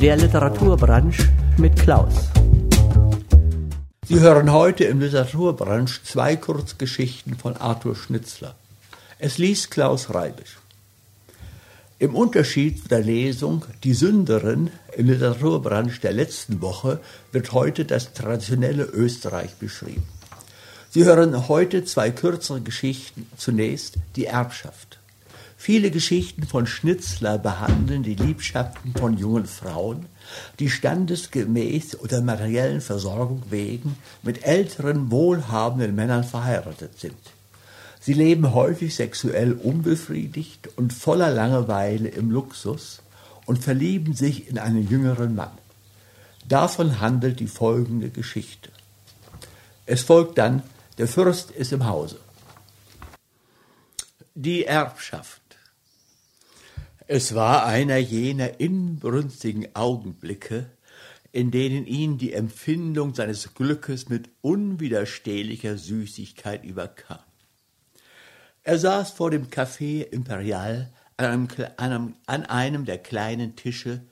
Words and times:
Der 0.00 0.16
Literaturbranche 0.16 1.28
mit 1.56 1.74
Klaus. 1.74 2.14
Sie 4.06 4.20
hören 4.20 4.52
heute 4.52 4.84
im 4.84 5.00
Literaturbranche 5.00 6.04
zwei 6.04 6.36
Kurzgeschichten 6.36 7.36
von 7.36 7.56
Arthur 7.56 7.96
Schnitzler. 7.96 8.54
Es 9.18 9.38
liest 9.38 9.72
Klaus 9.72 10.14
Reibisch. 10.14 10.58
Im 11.98 12.14
Unterschied 12.14 12.88
der 12.92 13.00
Lesung 13.00 13.64
Die 13.82 13.92
Sünderin 13.92 14.70
im 14.96 15.08
Literaturbranche 15.08 16.00
der 16.00 16.12
letzten 16.12 16.60
Woche 16.60 17.00
wird 17.32 17.50
heute 17.50 17.84
das 17.84 18.12
traditionelle 18.12 18.84
Österreich 18.84 19.56
beschrieben. 19.56 20.06
Sie 20.90 21.04
hören 21.06 21.48
heute 21.48 21.84
zwei 21.84 22.12
kürzere 22.12 22.60
Geschichten. 22.60 23.26
Zunächst 23.36 23.96
die 24.14 24.26
Erbschaft. 24.26 24.87
Viele 25.60 25.90
Geschichten 25.90 26.44
von 26.44 26.68
Schnitzler 26.68 27.36
behandeln 27.36 28.04
die 28.04 28.14
Liebschaften 28.14 28.94
von 28.94 29.18
jungen 29.18 29.44
Frauen, 29.44 30.06
die 30.60 30.70
standesgemäß 30.70 31.98
oder 31.98 32.22
materiellen 32.22 32.80
Versorgung 32.80 33.42
wegen 33.50 33.98
mit 34.22 34.44
älteren, 34.44 35.10
wohlhabenden 35.10 35.96
Männern 35.96 36.22
verheiratet 36.22 36.98
sind. 36.98 37.18
Sie 38.00 38.12
leben 38.14 38.54
häufig 38.54 38.94
sexuell 38.94 39.52
unbefriedigt 39.52 40.70
und 40.76 40.92
voller 40.92 41.30
Langeweile 41.30 42.08
im 42.08 42.30
Luxus 42.30 43.02
und 43.44 43.62
verlieben 43.62 44.14
sich 44.14 44.48
in 44.48 44.58
einen 44.58 44.88
jüngeren 44.88 45.34
Mann. 45.34 45.50
Davon 46.48 47.00
handelt 47.00 47.40
die 47.40 47.48
folgende 47.48 48.10
Geschichte. 48.10 48.70
Es 49.86 50.02
folgt 50.02 50.38
dann, 50.38 50.62
der 50.98 51.08
Fürst 51.08 51.50
ist 51.50 51.72
im 51.72 51.84
Hause. 51.84 52.20
Die 54.34 54.64
Erbschaft. 54.64 55.47
Es 57.10 57.34
war 57.34 57.64
einer 57.64 57.96
jener 57.96 58.60
inbrünstigen 58.60 59.74
Augenblicke, 59.74 60.66
in 61.32 61.50
denen 61.50 61.86
ihn 61.86 62.18
die 62.18 62.34
Empfindung 62.34 63.14
seines 63.14 63.54
Glückes 63.54 64.10
mit 64.10 64.28
unwiderstehlicher 64.42 65.78
Süßigkeit 65.78 66.64
überkam. 66.66 67.22
Er 68.62 68.78
saß 68.78 69.12
vor 69.12 69.30
dem 69.30 69.48
Café 69.48 70.02
Imperial 70.02 70.92
an 71.16 71.48
einem, 71.78 72.14
an 72.26 72.44
einem, 72.44 72.84
der 72.84 72.98
kleinen 72.98 73.56
Tische, 73.56 74.02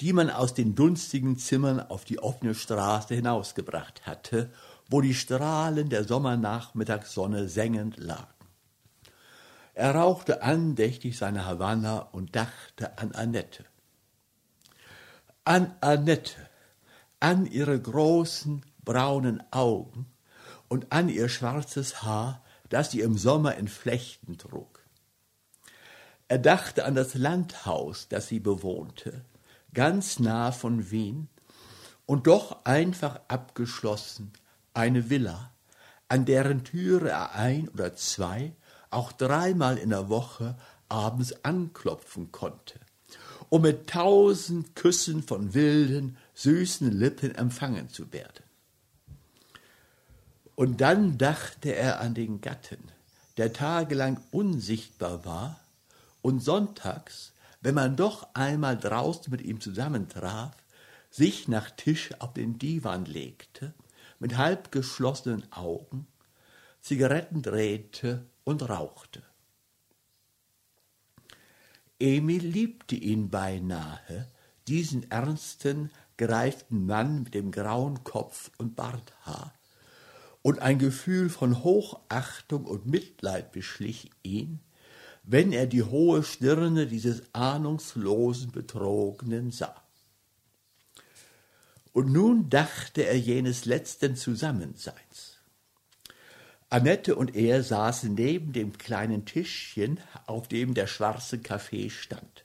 die 0.00 0.12
man 0.12 0.28
aus 0.28 0.52
den 0.52 0.74
dunstigen 0.74 1.38
Zimmern 1.38 1.78
auf 1.78 2.04
die 2.04 2.18
offene 2.18 2.56
Straße 2.56 3.14
hinausgebracht 3.14 4.08
hatte, 4.08 4.50
wo 4.88 5.00
die 5.00 5.14
Strahlen 5.14 5.88
der 5.88 6.02
Sommernachmittagssonne 6.02 7.48
sengend 7.48 7.96
lagen. 7.96 8.39
Er 9.80 9.94
rauchte 9.94 10.42
andächtig 10.42 11.16
seine 11.16 11.46
Havanna 11.46 12.00
und 12.12 12.36
dachte 12.36 12.98
an 12.98 13.12
Annette. 13.12 13.64
An 15.44 15.74
Annette, 15.80 16.34
an 17.18 17.46
ihre 17.46 17.80
großen 17.80 18.62
braunen 18.84 19.42
Augen 19.50 20.04
und 20.68 20.92
an 20.92 21.08
ihr 21.08 21.30
schwarzes 21.30 22.02
Haar, 22.02 22.44
das 22.68 22.90
sie 22.90 23.00
im 23.00 23.16
Sommer 23.16 23.54
in 23.54 23.68
Flechten 23.68 24.36
trug. 24.36 24.84
Er 26.28 26.40
dachte 26.40 26.84
an 26.84 26.94
das 26.94 27.14
Landhaus, 27.14 28.06
das 28.08 28.28
sie 28.28 28.38
bewohnte, 28.38 29.24
ganz 29.72 30.18
nah 30.18 30.52
von 30.52 30.90
Wien 30.90 31.30
und 32.04 32.26
doch 32.26 32.66
einfach 32.66 33.18
abgeschlossen, 33.28 34.34
eine 34.74 35.08
Villa, 35.08 35.54
an 36.06 36.26
deren 36.26 36.64
Türe 36.64 37.08
er 37.08 37.34
ein 37.34 37.70
oder 37.70 37.94
zwei 37.94 38.52
auch 38.90 39.12
dreimal 39.12 39.78
in 39.78 39.90
der 39.90 40.08
Woche 40.08 40.56
abends 40.88 41.44
anklopfen 41.44 42.32
konnte, 42.32 42.80
um 43.48 43.62
mit 43.62 43.88
tausend 43.88 44.74
Küssen 44.74 45.22
von 45.22 45.54
wilden, 45.54 46.16
süßen 46.34 46.90
Lippen 46.90 47.34
empfangen 47.34 47.88
zu 47.88 48.12
werden. 48.12 48.44
Und 50.56 50.80
dann 50.80 51.16
dachte 51.16 51.74
er 51.74 52.00
an 52.00 52.14
den 52.14 52.40
Gatten, 52.40 52.82
der 53.36 53.52
tagelang 53.52 54.20
unsichtbar 54.30 55.24
war 55.24 55.60
und 56.20 56.40
sonntags, 56.40 57.32
wenn 57.62 57.74
man 57.74 57.96
doch 57.96 58.28
einmal 58.34 58.76
draußen 58.76 59.30
mit 59.30 59.40
ihm 59.42 59.60
zusammentraf, 59.60 60.52
sich 61.10 61.48
nach 61.48 61.70
Tisch 61.70 62.10
auf 62.18 62.34
den 62.34 62.58
Divan 62.58 63.04
legte, 63.04 63.72
mit 64.18 64.36
halb 64.36 64.70
geschlossenen 64.70 65.50
Augen, 65.52 66.06
Zigaretten 66.80 67.42
drehte 67.42 68.26
und 68.50 68.68
rauchte. 68.68 69.22
Emil 72.00 72.44
liebte 72.44 72.96
ihn 72.96 73.30
beinahe, 73.30 74.26
diesen 74.66 75.10
ernsten, 75.10 75.90
gereiften 76.16 76.84
Mann 76.84 77.22
mit 77.22 77.34
dem 77.34 77.52
grauen 77.52 78.02
Kopf 78.02 78.50
und 78.58 78.74
Barthaar, 78.74 79.54
und 80.42 80.58
ein 80.58 80.78
Gefühl 80.78 81.28
von 81.28 81.62
Hochachtung 81.62 82.64
und 82.64 82.86
Mitleid 82.86 83.52
beschlich 83.52 84.10
ihn, 84.22 84.60
wenn 85.22 85.52
er 85.52 85.66
die 85.66 85.82
hohe 85.82 86.24
Stirne 86.24 86.86
dieses 86.86 87.34
ahnungslosen 87.34 88.50
Betrogenen 88.50 89.52
sah. 89.52 89.80
Und 91.92 92.10
nun 92.10 92.48
dachte 92.48 93.02
er 93.06 93.18
jenes 93.18 93.64
letzten 93.64 94.16
Zusammenseins. 94.16 95.39
Annette 96.72 97.16
und 97.16 97.34
er 97.34 97.64
saßen 97.64 98.14
neben 98.14 98.52
dem 98.52 98.78
kleinen 98.78 99.24
Tischchen, 99.24 99.98
auf 100.26 100.46
dem 100.46 100.72
der 100.72 100.86
schwarze 100.86 101.40
Kaffee 101.40 101.90
stand. 101.90 102.44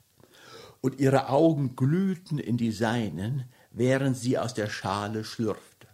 Und 0.82 1.00
ihre 1.00 1.30
Augen 1.30 1.76
glühten 1.76 2.40
in 2.40 2.58
die 2.58 2.72
seinen, 2.72 3.46
während 3.70 4.18
sie 4.18 4.40
aus 4.40 4.56
der 4.56 4.68
Schale 4.68 5.24
schlürfte. 5.24 5.88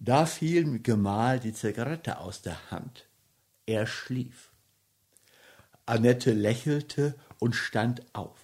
Da 0.00 0.26
fiel 0.26 0.66
mit 0.66 0.82
Gemahl 0.82 1.38
die 1.38 1.52
Zigarette 1.52 2.18
aus 2.18 2.42
der 2.42 2.72
Hand. 2.72 3.06
Er 3.66 3.86
schlief. 3.86 4.50
Annette 5.86 6.32
lächelte 6.32 7.14
und 7.38 7.54
stand 7.54 8.02
auf. 8.14 8.38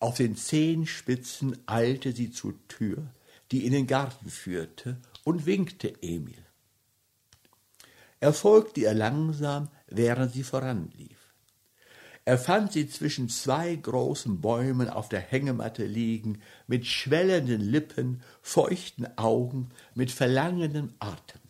Auf 0.00 0.16
den 0.16 0.34
Zehenspitzen 0.34 1.56
eilte 1.66 2.12
sie 2.12 2.32
zur 2.32 2.54
Tür, 2.66 3.14
die 3.52 3.64
in 3.64 3.72
den 3.72 3.86
Garten 3.86 4.28
führte, 4.28 4.98
und 5.22 5.46
winkte 5.46 6.02
Emil. 6.02 6.47
Er 8.20 8.32
folgte 8.32 8.80
ihr 8.80 8.94
langsam, 8.94 9.68
während 9.86 10.32
sie 10.32 10.42
voranlief. 10.42 11.18
Er 12.24 12.36
fand 12.36 12.72
sie 12.72 12.88
zwischen 12.90 13.30
zwei 13.30 13.74
großen 13.74 14.40
Bäumen 14.40 14.90
auf 14.90 15.08
der 15.08 15.20
Hängematte 15.20 15.86
liegen, 15.86 16.42
mit 16.66 16.86
schwellenden 16.86 17.62
Lippen, 17.62 18.22
feuchten 18.42 19.06
Augen, 19.16 19.70
mit 19.94 20.10
verlangendem 20.10 20.92
Atem. 20.98 21.40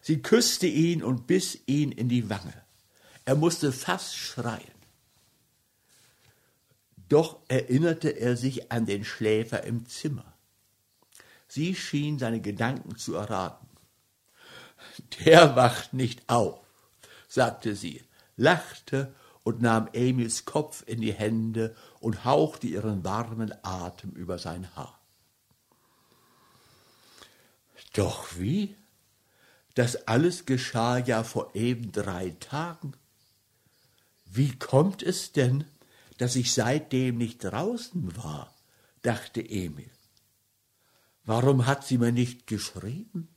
Sie 0.00 0.20
küsste 0.20 0.66
ihn 0.66 1.04
und 1.04 1.26
biss 1.26 1.58
ihn 1.66 1.92
in 1.92 2.08
die 2.08 2.28
Wange. 2.28 2.54
Er 3.24 3.36
musste 3.36 3.70
fast 3.70 4.16
schreien. 4.16 4.80
Doch 7.08 7.38
erinnerte 7.48 8.08
er 8.08 8.36
sich 8.36 8.72
an 8.72 8.86
den 8.86 9.04
Schläfer 9.04 9.62
im 9.62 9.86
Zimmer. 9.86 10.32
Sie 11.46 11.74
schien 11.74 12.18
seine 12.18 12.40
Gedanken 12.40 12.96
zu 12.96 13.14
erraten. 13.14 13.59
Der 15.24 15.56
wacht 15.56 15.92
nicht 15.92 16.28
auf, 16.28 16.60
sagte 17.28 17.74
sie, 17.74 18.02
lachte 18.36 19.14
und 19.42 19.62
nahm 19.62 19.88
Emils 19.92 20.44
Kopf 20.44 20.82
in 20.86 21.00
die 21.00 21.12
Hände 21.12 21.74
und 22.00 22.24
hauchte 22.24 22.66
ihren 22.66 23.04
warmen 23.04 23.52
Atem 23.62 24.10
über 24.12 24.38
sein 24.38 24.74
Haar. 24.76 24.98
Doch 27.92 28.36
wie? 28.36 28.76
Das 29.74 30.06
alles 30.08 30.46
geschah 30.46 30.98
ja 30.98 31.24
vor 31.24 31.54
eben 31.54 31.92
drei 31.92 32.30
Tagen. 32.40 32.92
Wie 34.24 34.56
kommt 34.58 35.02
es 35.02 35.32
denn, 35.32 35.64
dass 36.18 36.36
ich 36.36 36.52
seitdem 36.52 37.18
nicht 37.18 37.44
draußen 37.44 38.16
war? 38.16 38.54
dachte 39.02 39.40
Emil. 39.40 39.90
Warum 41.24 41.66
hat 41.66 41.86
sie 41.86 41.98
mir 41.98 42.12
nicht 42.12 42.46
geschrieben? 42.46 43.28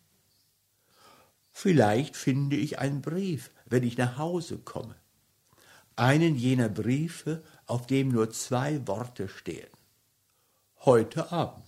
Vielleicht 1.54 2.18
finde 2.18 2.56
ich 2.58 2.80
einen 2.80 3.02
Brief, 3.02 3.52
wenn 3.66 3.84
ich 3.84 3.98
nach 3.98 4.18
Hause 4.18 4.58
komme. 4.58 4.96
Einen 5.96 6.36
jener 6.36 6.68
Briefe, 6.68 7.44
auf 7.68 7.86
dem 7.86 8.10
nur 8.10 8.32
zwei 8.32 8.86
Worte 8.88 9.30
stehen. 9.30 9.70
Heute 10.80 11.32
Abend. 11.32 11.64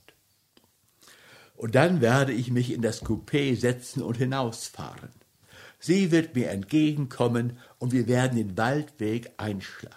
Und 1.55 1.75
dann 1.75 2.01
werde 2.01 2.33
ich 2.33 2.51
mich 2.51 2.73
in 2.73 2.81
das 2.81 3.03
Coupé 3.03 3.55
setzen 3.55 4.01
und 4.01 4.17
hinausfahren. 4.17 5.11
Sie 5.79 6.11
wird 6.11 6.35
mir 6.35 6.49
entgegenkommen 6.49 7.59
und 7.77 7.91
wir 7.93 8.07
werden 8.07 8.37
den 8.37 8.57
Waldweg 8.57 9.31
einschlagen. 9.37 9.93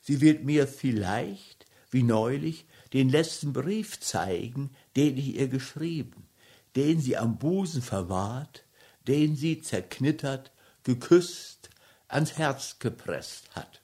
Sie 0.00 0.20
wird 0.20 0.44
mir 0.44 0.66
vielleicht, 0.66 1.64
wie 1.90 2.02
neulich, 2.02 2.66
den 2.92 3.08
letzten 3.08 3.52
Brief 3.52 4.00
zeigen, 4.00 4.70
den 4.96 5.16
ich 5.16 5.36
ihr 5.36 5.48
geschrieben, 5.48 6.26
den 6.74 7.00
sie 7.00 7.16
am 7.16 7.38
Busen 7.38 7.82
verwahrt, 7.82 8.64
den 9.06 9.36
sie 9.36 9.60
zerknittert, 9.60 10.52
geküsst, 10.82 11.70
ans 12.08 12.38
Herz 12.38 12.78
gepresst 12.78 13.54
hat. 13.54 13.80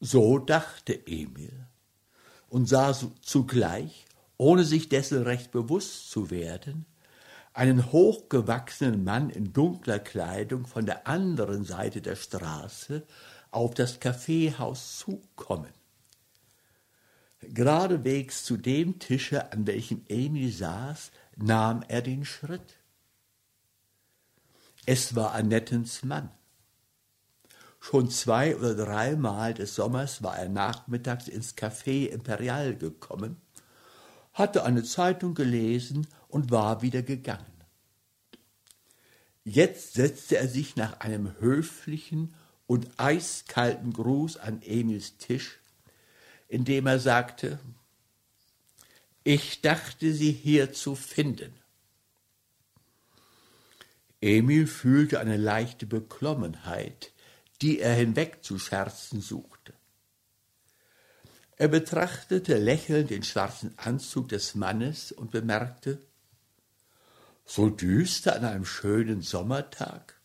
So 0.00 0.38
dachte 0.38 1.06
Emil 1.06 1.66
und 2.48 2.68
sah 2.68 2.94
zugleich, 3.22 4.04
ohne 4.36 4.64
sich 4.64 4.88
dessen 4.88 5.22
recht 5.22 5.50
bewusst 5.50 6.10
zu 6.10 6.30
werden, 6.30 6.86
einen 7.54 7.92
hochgewachsenen 7.92 9.04
Mann 9.04 9.30
in 9.30 9.52
dunkler 9.52 10.00
Kleidung 10.00 10.66
von 10.66 10.86
der 10.86 11.06
anderen 11.06 11.64
Seite 11.64 12.02
der 12.02 12.16
Straße 12.16 13.06
auf 13.50 13.74
das 13.74 14.00
Kaffeehaus 14.00 14.98
zukommen. 14.98 15.72
Geradewegs 17.40 18.44
zu 18.44 18.56
dem 18.56 18.98
Tische, 18.98 19.52
an 19.52 19.66
welchem 19.66 20.02
Emil 20.08 20.50
saß, 20.50 21.12
nahm 21.36 21.82
er 21.88 22.02
den 22.02 22.24
Schritt. 22.24 22.76
Es 24.86 25.14
war 25.14 25.32
Annettens 25.32 26.02
Mann. 26.02 26.30
Schon 27.80 28.10
zwei 28.10 28.56
oder 28.56 28.74
dreimal 28.74 29.52
des 29.52 29.74
Sommers 29.74 30.22
war 30.22 30.38
er 30.38 30.48
nachmittags 30.48 31.28
ins 31.28 31.56
Café 31.56 32.08
Imperial 32.08 32.76
gekommen, 32.76 33.40
hatte 34.32 34.64
eine 34.64 34.82
Zeitung 34.84 35.34
gelesen 35.34 36.06
und 36.28 36.50
war 36.50 36.82
wieder 36.82 37.02
gegangen. 37.02 37.44
Jetzt 39.44 39.94
setzte 39.94 40.38
er 40.38 40.48
sich 40.48 40.76
nach 40.76 41.00
einem 41.00 41.38
höflichen 41.38 42.34
und 42.66 42.88
eiskalten 42.98 43.92
Gruß 43.92 44.38
an 44.38 44.62
Emils 44.62 45.18
Tisch, 45.18 45.60
indem 46.48 46.86
er 46.86 46.98
sagte, 46.98 47.58
ich 49.24 49.62
dachte, 49.62 50.12
Sie 50.12 50.32
hier 50.32 50.72
zu 50.72 50.94
finden. 50.94 51.52
Emil 54.20 54.66
fühlte 54.66 55.20
eine 55.20 55.36
leichte 55.36 55.86
Beklommenheit, 55.86 57.12
die 57.60 57.80
er 57.80 57.94
hinwegzuscherzen 57.94 59.20
suchte. 59.20 59.74
Er 61.56 61.68
betrachtete 61.68 62.58
lächelnd 62.58 63.10
den 63.10 63.22
schwarzen 63.22 63.72
Anzug 63.78 64.28
des 64.28 64.54
Mannes 64.54 65.12
und 65.12 65.30
bemerkte, 65.30 66.00
so 67.44 67.68
düster 67.68 68.36
an 68.36 68.44
einem 68.44 68.64
schönen 68.64 69.22
Sommertag. 69.22 70.20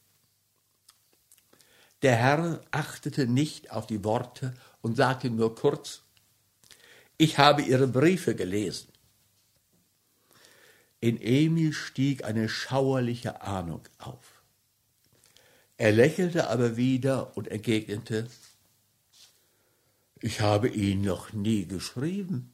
Der 2.02 2.16
Herr 2.16 2.62
achtete 2.72 3.28
nicht 3.28 3.72
auf 3.72 3.86
die 3.86 4.04
Worte 4.04 4.54
und 4.82 4.96
sagte 4.96 5.30
nur 5.30 5.56
kurz, 5.56 6.02
ich 7.20 7.38
habe 7.38 7.62
Ihre 7.62 7.88
Briefe 7.88 8.34
gelesen. 8.34 8.88
In 11.02 11.22
Emil 11.22 11.74
stieg 11.74 12.24
eine 12.24 12.48
schauerliche 12.48 13.42
Ahnung 13.42 13.82
auf. 13.98 14.42
Er 15.78 15.92
lächelte 15.92 16.50
aber 16.50 16.78
wieder 16.78 17.36
und 17.38 17.50
entgegnete, 17.50 18.28
ich 20.22 20.40
habe 20.40 20.70
ihn 20.70 21.02
noch 21.02 21.34
nie 21.34 21.66
geschrieben. 21.66 22.54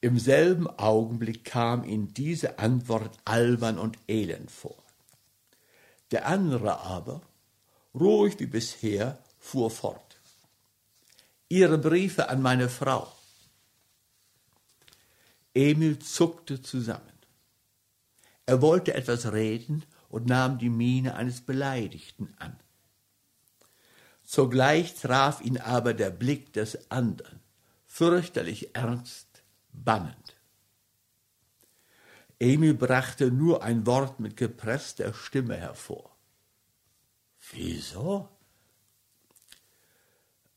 Im 0.00 0.18
selben 0.18 0.66
Augenblick 0.66 1.44
kam 1.44 1.84
ihm 1.84 2.12
diese 2.12 2.58
Antwort 2.58 3.16
albern 3.24 3.78
und 3.78 3.98
elend 4.08 4.50
vor. 4.50 4.82
Der 6.10 6.26
andere 6.26 6.80
aber, 6.80 7.22
ruhig 7.94 8.38
wie 8.40 8.46
bisher, 8.46 9.22
fuhr 9.38 9.70
fort. 9.70 10.13
Ihre 11.48 11.78
Briefe 11.78 12.28
an 12.28 12.42
meine 12.42 12.68
Frau. 12.68 13.12
Emil 15.54 15.98
zuckte 15.98 16.62
zusammen. 16.62 17.12
Er 18.46 18.60
wollte 18.60 18.94
etwas 18.94 19.32
reden 19.32 19.84
und 20.08 20.26
nahm 20.26 20.58
die 20.58 20.70
Miene 20.70 21.14
eines 21.14 21.40
Beleidigten 21.40 22.34
an. 22.38 22.58
Zugleich 24.24 24.94
traf 24.94 25.40
ihn 25.42 25.58
aber 25.58 25.94
der 25.94 26.10
Blick 26.10 26.52
des 26.52 26.90
anderen, 26.90 27.40
fürchterlich 27.86 28.74
ernst, 28.74 29.42
bannend. 29.72 30.36
Emil 32.38 32.74
brachte 32.74 33.30
nur 33.30 33.62
ein 33.62 33.86
Wort 33.86 34.18
mit 34.18 34.36
gepresster 34.36 35.14
Stimme 35.14 35.56
hervor. 35.56 36.16
Wieso? 37.52 38.28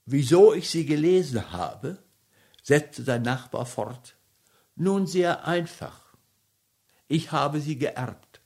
Wieso 0.10 0.54
ich 0.54 0.70
sie 0.70 0.86
gelesen 0.86 1.52
habe, 1.52 2.02
setzte 2.64 3.04
sein 3.04 3.24
Nachbar 3.24 3.66
fort. 3.66 4.16
Nun 4.78 5.06
sehr 5.06 5.46
einfach. 5.46 6.16
Ich 7.10 7.34
habe 7.34 7.60
sie 7.60 7.78
geerbt. 7.78 8.40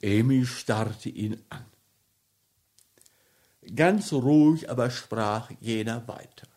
Emil 0.00 0.44
starrte 0.44 1.08
ihn 1.08 1.40
an. 1.50 1.64
Ganz 3.76 4.12
ruhig 4.12 4.68
aber 4.68 4.90
sprach 4.90 5.52
jener 5.60 6.08
weiter. 6.08 6.48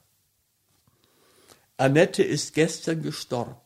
Annette 1.77 2.23
ist 2.23 2.55
gestern 2.55 3.03
gestorben. 3.03 3.61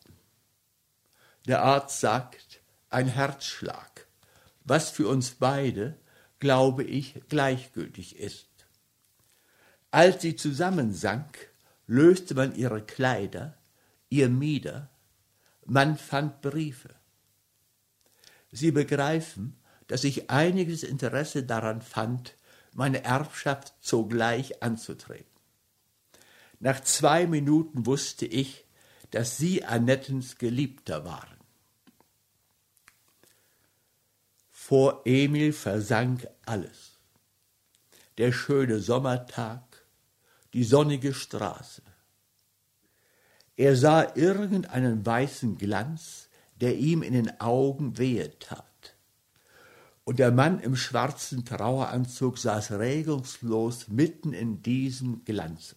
Der 1.46 1.62
Arzt 1.62 2.00
sagt, 2.00 2.60
ein 2.90 3.08
Herzschlag, 3.08 4.06
was 4.64 4.90
für 4.90 5.08
uns 5.08 5.30
beide, 5.30 5.96
glaube 6.38 6.84
ich, 6.84 7.14
gleichgültig 7.30 8.16
ist. 8.16 8.49
Als 9.90 10.22
sie 10.22 10.36
zusammensank, 10.36 11.50
löste 11.86 12.34
man 12.34 12.54
ihre 12.54 12.82
Kleider, 12.82 13.56
ihr 14.08 14.28
Mieder, 14.28 14.88
man 15.66 15.96
fand 15.96 16.40
Briefe. 16.40 16.94
Sie 18.52 18.70
begreifen, 18.70 19.56
dass 19.86 20.04
ich 20.04 20.30
einiges 20.30 20.82
Interesse 20.82 21.42
daran 21.42 21.82
fand, 21.82 22.34
meine 22.72 23.02
Erbschaft 23.02 23.74
sogleich 23.80 24.62
anzutreten. 24.62 25.26
Nach 26.60 26.80
zwei 26.80 27.26
Minuten 27.26 27.86
wusste 27.86 28.26
ich, 28.26 28.64
dass 29.10 29.38
Sie 29.38 29.64
Annettens 29.64 30.38
Geliebter 30.38 31.04
waren. 31.04 31.38
Vor 34.50 35.02
Emil 35.04 35.52
versank 35.52 36.28
alles. 36.46 36.98
Der 38.18 38.30
schöne 38.30 38.78
Sommertag, 38.78 39.69
die 40.52 40.64
sonnige 40.64 41.14
Straße. 41.14 41.82
Er 43.56 43.76
sah 43.76 44.14
irgendeinen 44.16 45.04
weißen 45.04 45.58
Glanz, 45.58 46.28
der 46.60 46.76
ihm 46.76 47.02
in 47.02 47.12
den 47.12 47.40
Augen 47.40 47.98
wehe 47.98 48.38
tat 48.38 48.64
und 50.10 50.18
der 50.18 50.32
Mann 50.32 50.58
im 50.58 50.74
schwarzen 50.74 51.44
Traueranzug 51.44 52.36
saß 52.36 52.72
regungslos 52.72 53.86
mitten 53.86 54.32
in 54.32 54.60
diesem 54.60 55.24
Glanze. 55.24 55.76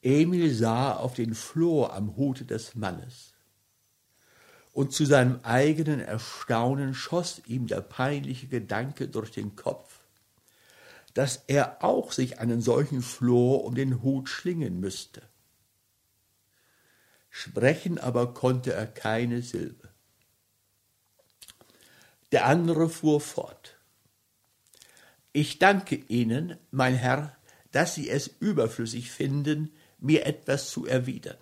Emil 0.00 0.50
sah 0.54 0.94
auf 0.94 1.12
den 1.12 1.34
Flor 1.34 1.92
am 1.92 2.16
Hute 2.16 2.46
des 2.46 2.74
Mannes. 2.74 3.34
Und 4.72 4.94
zu 4.94 5.04
seinem 5.04 5.40
eigenen 5.42 6.00
Erstaunen 6.00 6.94
schoss 6.94 7.42
ihm 7.46 7.66
der 7.66 7.82
peinliche 7.82 8.46
Gedanke 8.46 9.08
durch 9.08 9.30
den 9.30 9.54
Kopf, 9.54 10.00
dass 11.14 11.44
er 11.46 11.84
auch 11.84 12.12
sich 12.12 12.38
einen 12.38 12.62
solchen 12.62 13.02
Flor 13.02 13.64
um 13.64 13.74
den 13.74 14.02
Hut 14.02 14.28
schlingen 14.28 14.80
müsste. 14.80 15.22
Sprechen 17.30 17.98
aber 17.98 18.34
konnte 18.34 18.72
er 18.72 18.86
keine 18.86 19.42
Silbe. 19.42 19.88
Der 22.30 22.46
andere 22.46 22.88
fuhr 22.88 23.20
fort. 23.20 23.76
Ich 25.32 25.58
danke 25.58 25.96
Ihnen, 25.96 26.58
mein 26.70 26.94
Herr, 26.94 27.36
dass 27.70 27.94
Sie 27.94 28.08
es 28.10 28.26
überflüssig 28.26 29.10
finden, 29.10 29.72
mir 29.98 30.26
etwas 30.26 30.70
zu 30.70 30.86
erwidern. 30.86 31.38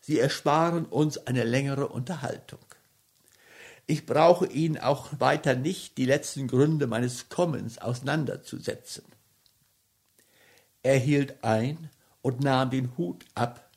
Sie 0.00 0.18
ersparen 0.18 0.86
uns 0.86 1.18
eine 1.26 1.44
längere 1.44 1.88
Unterhaltung. 1.88 2.60
Ich 3.90 4.04
brauche 4.04 4.46
Ihnen 4.46 4.76
auch 4.76 5.18
weiter 5.18 5.54
nicht 5.56 5.96
die 5.96 6.04
letzten 6.04 6.46
Gründe 6.46 6.86
meines 6.86 7.30
Kommens 7.30 7.78
auseinanderzusetzen. 7.78 9.02
Er 10.82 10.98
hielt 10.98 11.42
ein 11.42 11.88
und 12.20 12.44
nahm 12.44 12.68
den 12.68 12.98
Hut 12.98 13.24
ab, 13.34 13.70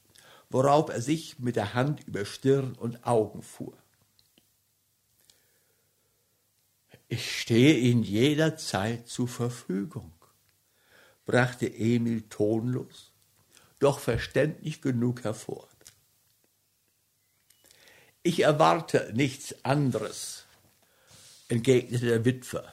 worauf 0.49 0.89
er 0.89 1.01
sich 1.01 1.39
mit 1.39 1.55
der 1.55 1.75
Hand 1.75 2.05
über 2.09 2.25
Stirn 2.25 2.73
und 2.73 3.07
Augen 3.07 3.41
fuhr. 3.41 3.77
Ich 7.07 7.39
stehe 7.39 7.77
Ihnen 7.77 8.03
jederzeit 8.03 9.07
zur 9.07 9.29
Verfügung, 9.29 10.11
brachte 11.25 11.73
Emil 11.73 12.23
tonlos, 12.23 13.13
doch 13.79 13.99
verständlich 13.99 14.81
genug 14.81 15.23
hervor. 15.23 15.70
Ich 18.23 18.43
erwarte 18.43 19.11
nichts 19.15 19.65
anderes, 19.65 20.45
entgegnete 21.47 22.05
der 22.05 22.23
Witwer. 22.23 22.71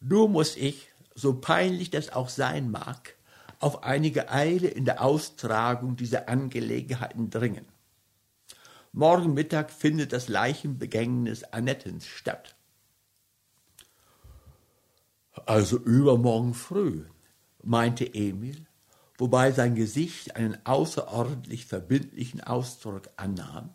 Nur 0.00 0.28
muss 0.28 0.56
ich, 0.56 0.92
so 1.16 1.34
peinlich 1.40 1.90
das 1.90 2.10
auch 2.10 2.28
sein 2.28 2.70
mag, 2.70 3.16
auf 3.58 3.82
einige 3.82 4.30
Eile 4.30 4.68
in 4.68 4.84
der 4.84 5.02
Austragung 5.02 5.96
dieser 5.96 6.28
Angelegenheiten 6.28 7.30
dringen. 7.30 7.66
Morgen 8.92 9.34
Mittag 9.34 9.72
findet 9.72 10.12
das 10.12 10.28
Leichenbegängnis 10.28 11.42
Annettens 11.42 12.06
statt. 12.06 12.54
Also 15.46 15.78
übermorgen 15.78 16.54
früh, 16.54 17.06
meinte 17.62 18.04
Emil, 18.14 18.66
wobei 19.18 19.50
sein 19.50 19.74
Gesicht 19.74 20.36
einen 20.36 20.64
außerordentlich 20.64 21.66
verbindlichen 21.66 22.40
Ausdruck 22.40 23.10
annahm, 23.16 23.74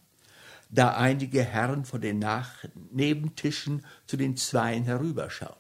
da 0.72 0.96
einige 0.96 1.44
Herren 1.44 1.86
von 1.86 2.02
den 2.02 2.20
Nach 2.20 2.64
Nebentischen 2.92 3.86
zu 4.08 4.18
den 4.18 4.38
Zweien 4.38 4.84
herüberschauten. 4.86 5.58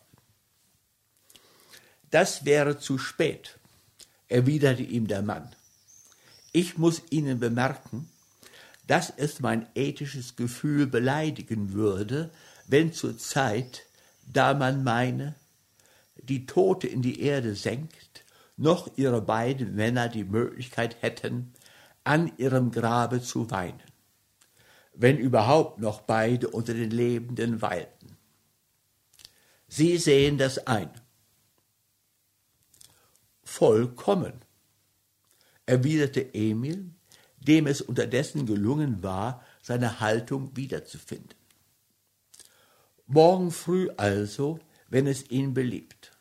Das 2.09 2.45
wäre 2.45 2.79
zu 2.79 2.97
spät, 2.97 3.59
erwiderte 4.27 4.83
ihm 4.83 5.07
der 5.07 5.21
Mann. 5.21 5.49
Ich 6.53 6.77
muss 6.77 7.01
Ihnen 7.09 7.39
bemerken, 7.39 8.09
dass 8.87 9.13
es 9.15 9.39
mein 9.39 9.67
ethisches 9.75 10.35
Gefühl 10.35 10.87
beleidigen 10.87 11.73
würde, 11.73 12.31
wenn 12.67 12.91
zur 12.91 13.17
Zeit, 13.17 13.83
da 14.25 14.53
man 14.53 14.83
meine, 14.83 15.35
die 16.17 16.45
Tote 16.45 16.87
in 16.87 17.01
die 17.01 17.21
Erde 17.21 17.55
senkt, 17.55 18.25
noch 18.57 18.89
ihre 18.97 19.21
beiden 19.21 19.75
Männer 19.75 20.09
die 20.09 20.23
Möglichkeit 20.23 21.01
hätten, 21.01 21.53
an 22.03 22.31
ihrem 22.37 22.71
Grabe 22.71 23.21
zu 23.21 23.49
weinen, 23.49 23.90
wenn 24.93 25.17
überhaupt 25.17 25.79
noch 25.79 26.01
beide 26.01 26.49
unter 26.49 26.73
den 26.73 26.91
Lebenden 26.91 27.61
weilten. 27.61 28.17
Sie 29.67 29.97
sehen 29.97 30.37
das 30.37 30.67
ein. 30.67 30.89
Vollkommen, 33.43 34.33
erwiderte 35.65 36.33
Emil, 36.33 36.91
dem 37.39 37.67
es 37.67 37.81
unterdessen 37.81 38.45
gelungen 38.45 39.01
war, 39.01 39.43
seine 39.61 39.99
Haltung 39.99 40.55
wiederzufinden. 40.55 41.37
Morgen 43.07 43.51
früh 43.51 43.89
also, 43.97 44.59
wenn 44.87 45.07
es 45.07 45.29
ihn 45.29 45.53
beliebt. 45.53 46.11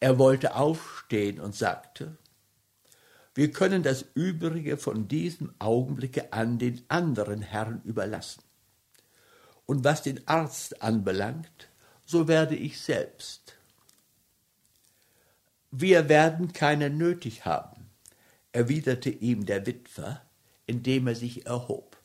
Er 0.00 0.18
wollte 0.18 0.56
aufstehen 0.56 1.40
und 1.40 1.54
sagte, 1.54 2.18
wir 3.34 3.50
können 3.50 3.82
das 3.82 4.04
Übrige 4.14 4.76
von 4.76 5.08
diesem 5.08 5.52
Augenblicke 5.58 6.32
an 6.32 6.58
den 6.58 6.82
anderen 6.88 7.42
Herrn 7.42 7.82
überlassen. 7.84 8.42
Und 9.66 9.82
was 9.82 10.02
den 10.02 10.26
Arzt 10.28 10.82
anbelangt, 10.82 11.68
so 12.06 12.28
werde 12.28 12.54
ich 12.54 12.80
selbst. 12.80 13.56
Wir 15.70 16.08
werden 16.08 16.52
keine 16.52 16.90
nötig 16.90 17.44
haben, 17.44 17.90
erwiderte 18.52 19.10
ihm 19.10 19.46
der 19.46 19.66
Witwer, 19.66 20.22
indem 20.66 21.08
er 21.08 21.16
sich 21.16 21.46
erhob. 21.46 21.96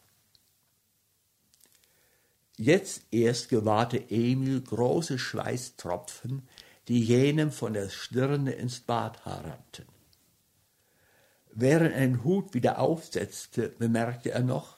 Jetzt 2.58 3.04
erst 3.12 3.50
gewahrte 3.50 4.10
Emil 4.10 4.62
große 4.62 5.20
Schweißtropfen, 5.20 6.48
die 6.88 7.02
jenem 7.02 7.52
von 7.52 7.74
der 7.74 7.90
Stirne 7.90 8.54
ins 8.54 8.80
Badhaar 8.80 9.46
rannten. 9.46 9.89
Während 11.52 11.94
er 11.94 12.02
den 12.02 12.24
Hut 12.24 12.54
wieder 12.54 12.80
aufsetzte, 12.80 13.70
bemerkte 13.70 14.32
er 14.32 14.42
noch, 14.44 14.78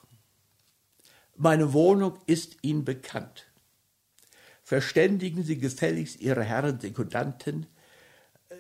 meine 1.36 1.74
Wohnung 1.74 2.18
ist 2.28 2.58
Ihnen 2.62 2.86
bekannt. 2.86 3.46
Verständigen 4.64 5.44
Sie 5.44 5.58
gefälligst 5.58 6.22
Ihre 6.22 6.44
Herren 6.44 6.80
Sekundanten, 6.80 7.68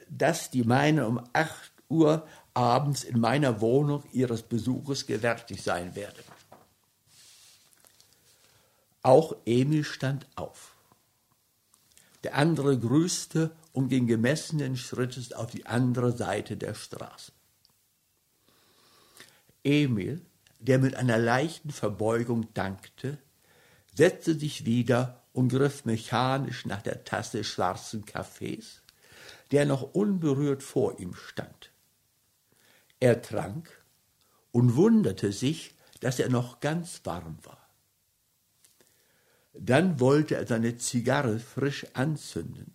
dass 0.09 0.49
die 0.49 0.63
meine 0.63 1.07
um 1.07 1.23
acht 1.33 1.71
Uhr 1.89 2.27
abends 2.53 3.03
in 3.03 3.19
meiner 3.19 3.61
Wohnung 3.61 4.03
Ihres 4.11 4.41
Besuches 4.41 5.05
gewärtig 5.05 5.61
sein 5.61 5.95
werden. 5.95 6.23
Auch 9.03 9.35
Emil 9.45 9.83
stand 9.83 10.27
auf. 10.35 10.75
Der 12.23 12.35
andere 12.35 12.77
grüßte 12.77 13.55
und 13.73 13.89
ging 13.89 14.05
gemessenen 14.05 14.77
Schrittes 14.77 15.33
auf 15.33 15.51
die 15.51 15.65
andere 15.65 16.15
Seite 16.15 16.55
der 16.57 16.75
Straße. 16.75 17.31
Emil, 19.63 20.21
der 20.59 20.79
mit 20.79 20.95
einer 20.95 21.17
leichten 21.17 21.71
Verbeugung 21.71 22.53
dankte, 22.53 23.17
setzte 23.95 24.35
sich 24.35 24.65
wieder 24.65 25.23
und 25.33 25.49
griff 25.49 25.85
mechanisch 25.85 26.65
nach 26.65 26.81
der 26.81 27.03
Tasse 27.03 27.43
schwarzen 27.43 28.05
Kaffees, 28.05 28.81
der 29.51 29.65
noch 29.65 29.81
unberührt 29.93 30.63
vor 30.63 30.99
ihm 30.99 31.13
stand. 31.13 31.71
Er 32.99 33.21
trank 33.21 33.83
und 34.51 34.75
wunderte 34.75 35.31
sich, 35.31 35.75
dass 35.99 36.19
er 36.19 36.29
noch 36.29 36.59
ganz 36.59 37.01
warm 37.03 37.37
war. 37.43 37.69
Dann 39.53 39.99
wollte 39.99 40.35
er 40.35 40.47
seine 40.47 40.77
Zigarre 40.77 41.39
frisch 41.39 41.85
anzünden. 41.93 42.73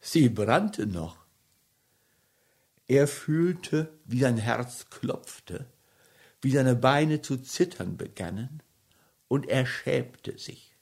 Sie 0.00 0.28
brannte 0.28 0.86
noch. 0.86 1.24
Er 2.86 3.08
fühlte, 3.08 3.98
wie 4.04 4.20
sein 4.20 4.36
Herz 4.36 4.90
klopfte, 4.90 5.66
wie 6.44 6.50
seine 6.50 6.76
Beine 6.76 7.22
zu 7.22 7.38
zittern 7.38 7.96
begannen, 7.96 8.62
und 9.28 9.48
er 9.48 9.64
schämte 9.64 10.38
sich. 10.38 10.76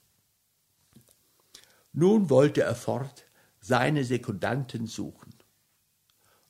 Nun 1.93 2.29
wollte 2.31 2.63
er 2.63 2.75
fort 2.75 3.25
seine 3.61 4.05
Sekundanten 4.05 4.87
suchen. 4.87 5.33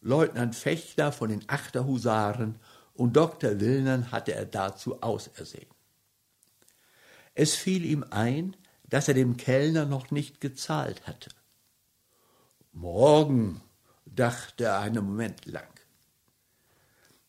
Leutnant 0.00 0.56
Fechter 0.56 1.12
von 1.12 1.28
den 1.28 1.44
Achterhusaren 1.48 2.58
und 2.94 3.14
Dr. 3.14 3.60
Willnern 3.60 4.10
hatte 4.10 4.34
er 4.34 4.46
dazu 4.46 5.02
ausersehen. 5.02 5.68
Es 7.34 7.54
fiel 7.54 7.84
ihm 7.84 8.04
ein, 8.10 8.56
dass 8.88 9.08
er 9.08 9.14
dem 9.14 9.36
Kellner 9.36 9.84
noch 9.84 10.10
nicht 10.10 10.40
gezahlt 10.40 11.06
hatte. 11.06 11.30
Morgen, 12.72 13.60
dachte 14.06 14.64
er 14.64 14.80
einen 14.80 15.04
Moment 15.04 15.44
lang. 15.46 15.71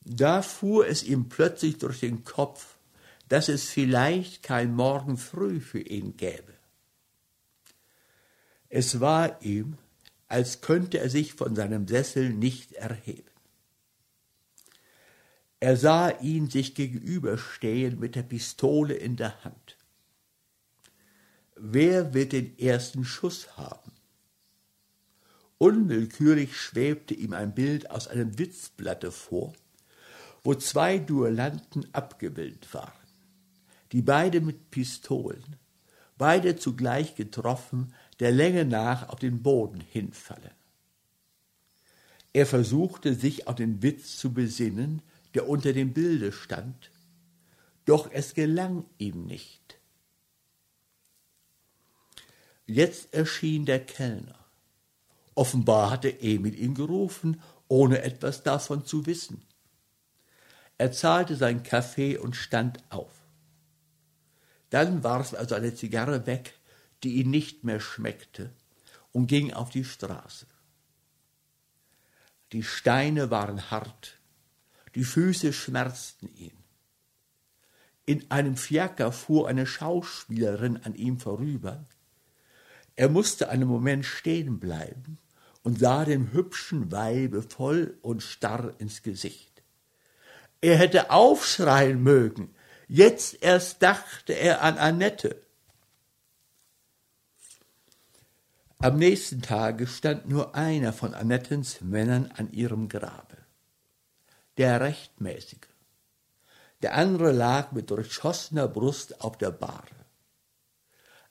Da 0.05 0.41
fuhr 0.41 0.87
es 0.87 1.03
ihm 1.03 1.29
plötzlich 1.29 1.77
durch 1.77 1.99
den 2.01 2.23
Kopf, 2.23 2.75
dass 3.29 3.47
es 3.49 3.69
vielleicht 3.69 4.43
kein 4.43 4.75
Morgen 4.75 5.17
früh 5.17 5.59
für 5.59 5.79
ihn 5.79 6.17
gäbe. 6.17 6.53
Es 8.69 8.99
war 8.99 9.41
ihm, 9.41 9.77
als 10.27 10.61
könnte 10.61 10.99
er 10.99 11.09
sich 11.09 11.33
von 11.33 11.55
seinem 11.55 11.87
Sessel 11.87 12.33
nicht 12.33 12.73
erheben. 12.73 13.29
Er 15.59 15.77
sah 15.77 16.09
ihn 16.19 16.49
sich 16.49 16.75
gegenüberstehen 16.75 17.99
mit 17.99 18.15
der 18.15 18.23
Pistole 18.23 18.95
in 18.95 19.15
der 19.15 19.43
Hand. 19.45 19.77
Wer 21.55 22.13
wird 22.13 22.33
den 22.33 22.57
ersten 22.59 23.05
Schuss 23.05 23.55
haben? 23.55 23.93
Unwillkürlich 25.59 26.57
schwebte 26.57 27.13
ihm 27.13 27.31
ein 27.31 27.55
Bild 27.55 27.89
aus 27.89 28.09
einem 28.09 28.37
Witzblatte 28.37 29.11
vor, 29.11 29.53
wo 30.43 30.55
zwei 30.55 30.99
Duellanten 30.99 31.87
abgebildet 31.93 32.73
waren, 32.73 32.91
die 33.91 34.01
beide 34.01 34.41
mit 34.41 34.71
Pistolen, 34.71 35.55
beide 36.17 36.55
zugleich 36.57 37.15
getroffen, 37.15 37.93
der 38.19 38.31
Länge 38.31 38.65
nach 38.65 39.09
auf 39.09 39.19
den 39.19 39.41
Boden 39.41 39.81
hinfallen. 39.81 40.51
Er 42.33 42.45
versuchte 42.45 43.13
sich 43.13 43.47
auf 43.47 43.55
den 43.55 43.81
Witz 43.83 44.17
zu 44.17 44.33
besinnen, 44.33 45.01
der 45.33 45.47
unter 45.47 45.71
dem 45.71 45.93
Bilde 45.93 46.31
stand, 46.31 46.91
doch 47.85 48.09
es 48.11 48.33
gelang 48.33 48.85
ihm 48.97 49.25
nicht. 49.25 49.79
Jetzt 52.65 53.13
erschien 53.13 53.65
der 53.65 53.85
Kellner. 53.85 54.39
Offenbar 55.35 55.89
hatte 55.91 56.21
Emil 56.21 56.57
ihn 56.57 56.75
gerufen, 56.75 57.41
ohne 57.67 58.01
etwas 58.03 58.43
davon 58.43 58.85
zu 58.85 59.05
wissen. 59.05 59.43
Er 60.77 60.91
zahlte 60.91 61.35
sein 61.35 61.63
Kaffee 61.63 62.17
und 62.17 62.35
stand 62.35 62.83
auf. 62.89 63.11
Dann 64.69 65.03
warf 65.03 65.33
er 65.33 65.47
seine 65.47 65.75
Zigarre 65.75 66.25
weg, 66.25 66.55
die 67.03 67.15
ihm 67.15 67.29
nicht 67.29 67.63
mehr 67.63 67.79
schmeckte, 67.79 68.51
und 69.11 69.27
ging 69.27 69.53
auf 69.53 69.69
die 69.69 69.85
Straße. 69.85 70.47
Die 72.51 72.63
Steine 72.63 73.29
waren 73.29 73.71
hart, 73.71 74.17
die 74.95 75.03
Füße 75.03 75.53
schmerzten 75.53 76.33
ihn. 76.35 76.57
In 78.05 78.29
einem 78.31 78.57
Fiaker 78.57 79.11
fuhr 79.11 79.47
eine 79.47 79.65
Schauspielerin 79.65 80.77
an 80.83 80.93
ihm 80.95 81.19
vorüber. 81.19 81.85
Er 82.95 83.09
musste 83.09 83.49
einen 83.49 83.67
Moment 83.67 84.05
stehen 84.05 84.59
bleiben 84.59 85.17
und 85.63 85.79
sah 85.79 86.03
dem 86.03 86.33
hübschen 86.33 86.91
Weibe 86.91 87.41
voll 87.41 87.97
und 88.01 88.21
starr 88.21 88.73
ins 88.79 89.03
Gesicht. 89.03 89.52
Er 90.63 90.77
hätte 90.77 91.11
aufschreien 91.11 92.01
mögen. 92.01 92.55
Jetzt 92.87 93.43
erst 93.43 93.83
dachte 93.83 94.31
er 94.31 94.61
an 94.61 94.77
Annette. 94.77 95.41
Am 98.79 98.95
nächsten 98.95 99.41
Tage 99.41 99.87
stand 99.87 100.29
nur 100.29 100.55
einer 100.55 100.93
von 100.93 101.15
Annettens 101.15 101.81
Männern 101.81 102.31
an 102.37 102.49
ihrem 102.53 102.87
Grabe. 102.87 103.39
Der 104.55 104.79
Rechtmäßige. 104.79 105.67
Der 106.81 106.95
andere 106.95 107.33
lag 107.33 107.73
mit 107.73 107.89
durchschossener 107.89 108.69
Brust 108.69 109.19
auf 109.19 109.37
der 109.37 109.51
Bahre. 109.51 109.83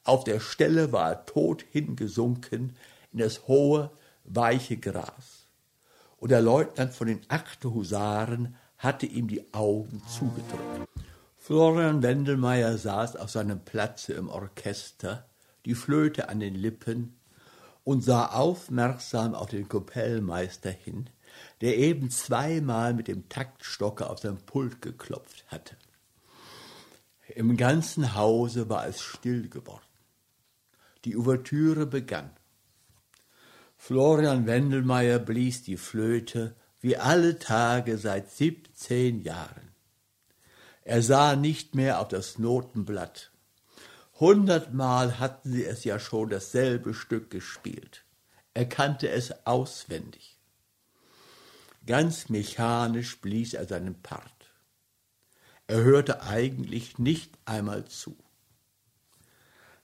Auf 0.04 0.24
der 0.24 0.40
Stelle 0.40 0.92
war 0.92 1.08
er 1.08 1.24
tot 1.24 1.64
hingesunken, 1.70 2.76
in 3.12 3.18
das 3.20 3.48
hohe, 3.48 3.92
weiche 4.24 4.76
Gras. 4.76 5.46
Und 6.18 6.32
der 6.32 6.42
Leutnant 6.42 6.92
von 6.92 7.06
den 7.06 7.22
achte 7.28 7.72
Husaren 7.72 8.56
hatte 8.82 9.06
ihm 9.06 9.28
die 9.28 9.54
Augen 9.54 10.02
zugedrückt. 10.08 10.88
Florian 11.38 12.02
Wendelmeier 12.02 12.76
saß 12.76 13.16
auf 13.16 13.30
seinem 13.30 13.64
Platze 13.64 14.12
im 14.14 14.28
Orchester, 14.28 15.28
die 15.64 15.74
Flöte 15.74 16.28
an 16.28 16.40
den 16.40 16.54
Lippen, 16.54 17.16
und 17.84 18.02
sah 18.02 18.26
aufmerksam 18.26 19.34
auf 19.34 19.50
den 19.50 19.68
Kapellmeister 19.68 20.70
hin, 20.70 21.10
der 21.60 21.78
eben 21.78 22.10
zweimal 22.10 22.94
mit 22.94 23.08
dem 23.08 23.28
Taktstocker 23.28 24.10
auf 24.10 24.20
sein 24.20 24.38
Pult 24.38 24.82
geklopft 24.82 25.44
hatte. 25.48 25.76
Im 27.34 27.56
ganzen 27.56 28.14
Hause 28.14 28.68
war 28.68 28.86
es 28.86 29.00
still 29.00 29.48
geworden. 29.48 29.80
Die 31.04 31.16
Ouvertüre 31.16 31.86
begann. 31.86 32.30
Florian 33.76 34.46
Wendelmeier 34.46 35.18
blies 35.18 35.62
die 35.62 35.76
Flöte 35.76 36.54
wie 36.82 36.96
alle 36.96 37.38
Tage 37.38 37.96
seit 37.96 38.30
siebzehn 38.30 39.22
Jahren. 39.22 39.70
Er 40.82 41.00
sah 41.00 41.36
nicht 41.36 41.74
mehr 41.74 42.00
auf 42.00 42.08
das 42.08 42.38
Notenblatt. 42.38 43.30
Hundertmal 44.18 45.18
hatten 45.18 45.52
sie 45.52 45.64
es 45.64 45.84
ja 45.84 45.98
schon 45.98 46.28
dasselbe 46.28 46.92
Stück 46.92 47.30
gespielt. 47.30 48.04
Er 48.52 48.68
kannte 48.68 49.08
es 49.08 49.46
auswendig. 49.46 50.38
Ganz 51.86 52.28
mechanisch 52.28 53.20
blies 53.20 53.54
er 53.54 53.66
seinen 53.66 54.00
Part. 54.02 54.52
Er 55.68 55.82
hörte 55.82 56.22
eigentlich 56.22 56.98
nicht 56.98 57.38
einmal 57.44 57.86
zu. 57.86 58.16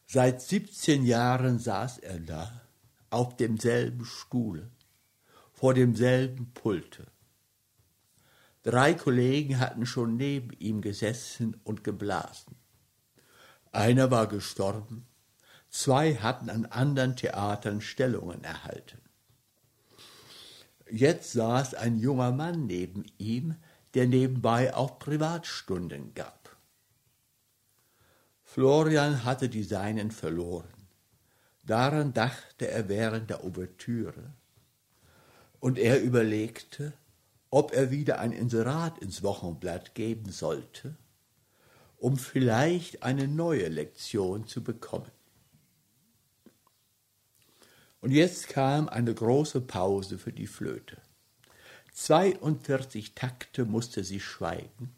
Seit 0.07 0.43
siebzehn 0.43 1.05
Jahren 1.05 1.59
saß 1.59 1.99
er 1.99 2.19
da, 2.19 2.63
auf 3.11 3.37
demselben 3.37 4.05
Stuhle, 4.05 4.71
vor 5.59 5.75
demselben 5.75 6.53
Pulte. 6.55 7.09
Drei 8.63 8.95
Kollegen 8.95 9.59
hatten 9.59 9.87
schon 9.87 10.17
neben 10.17 10.53
ihm 10.61 10.83
gesessen 10.83 11.61
und 11.65 11.83
geblasen. 11.83 12.55
Einer 13.73 14.13
war 14.13 14.29
gestorben, 14.29 15.09
zwei 15.69 16.15
hatten 16.15 16.49
an 16.49 16.67
anderen 16.67 17.17
Theatern 17.17 17.81
Stellungen 17.81 18.45
erhalten. 18.45 19.01
Jetzt 20.89 21.33
saß 21.33 21.75
ein 21.75 21.99
junger 21.99 22.31
Mann 22.31 22.67
neben 22.67 23.05
ihm, 23.19 23.57
der 23.95 24.07
nebenbei 24.07 24.77
auch 24.77 25.01
Privatstunden 25.01 26.15
gab. 26.15 26.57
Florian 28.45 29.25
hatte 29.25 29.49
die 29.49 29.65
seinen 29.65 30.13
verloren. 30.13 30.87
Daran 31.65 32.13
dachte 32.13 32.71
er 32.71 32.89
während 32.89 33.29
der 33.29 33.43
Ouvertüre. 33.43 34.38
Und 35.61 35.79
er 35.79 36.01
überlegte, 36.03 36.93
ob 37.51 37.73
er 37.73 37.91
wieder 37.91 38.21
ein 38.21 38.33
Inserat 38.33 38.99
ins 38.99 39.23
Wochenblatt 39.23 39.95
geben 39.95 40.31
sollte, 40.31 40.97
um 41.97 42.17
vielleicht 42.17 43.03
eine 43.03 43.27
neue 43.27 43.69
Lektion 43.69 44.47
zu 44.47 44.63
bekommen. 44.63 45.11
Und 48.01 48.13
jetzt 48.13 48.49
kam 48.49 48.89
eine 48.89 49.13
große 49.13 49.61
Pause 49.61 50.19
für 50.19 50.33
die 50.33 50.47
Flöte. 50.47 50.99
42 51.93 53.15
Takte 53.15 53.65
musste 53.65 54.05
sie 54.05 54.21
schweigen, 54.21 54.95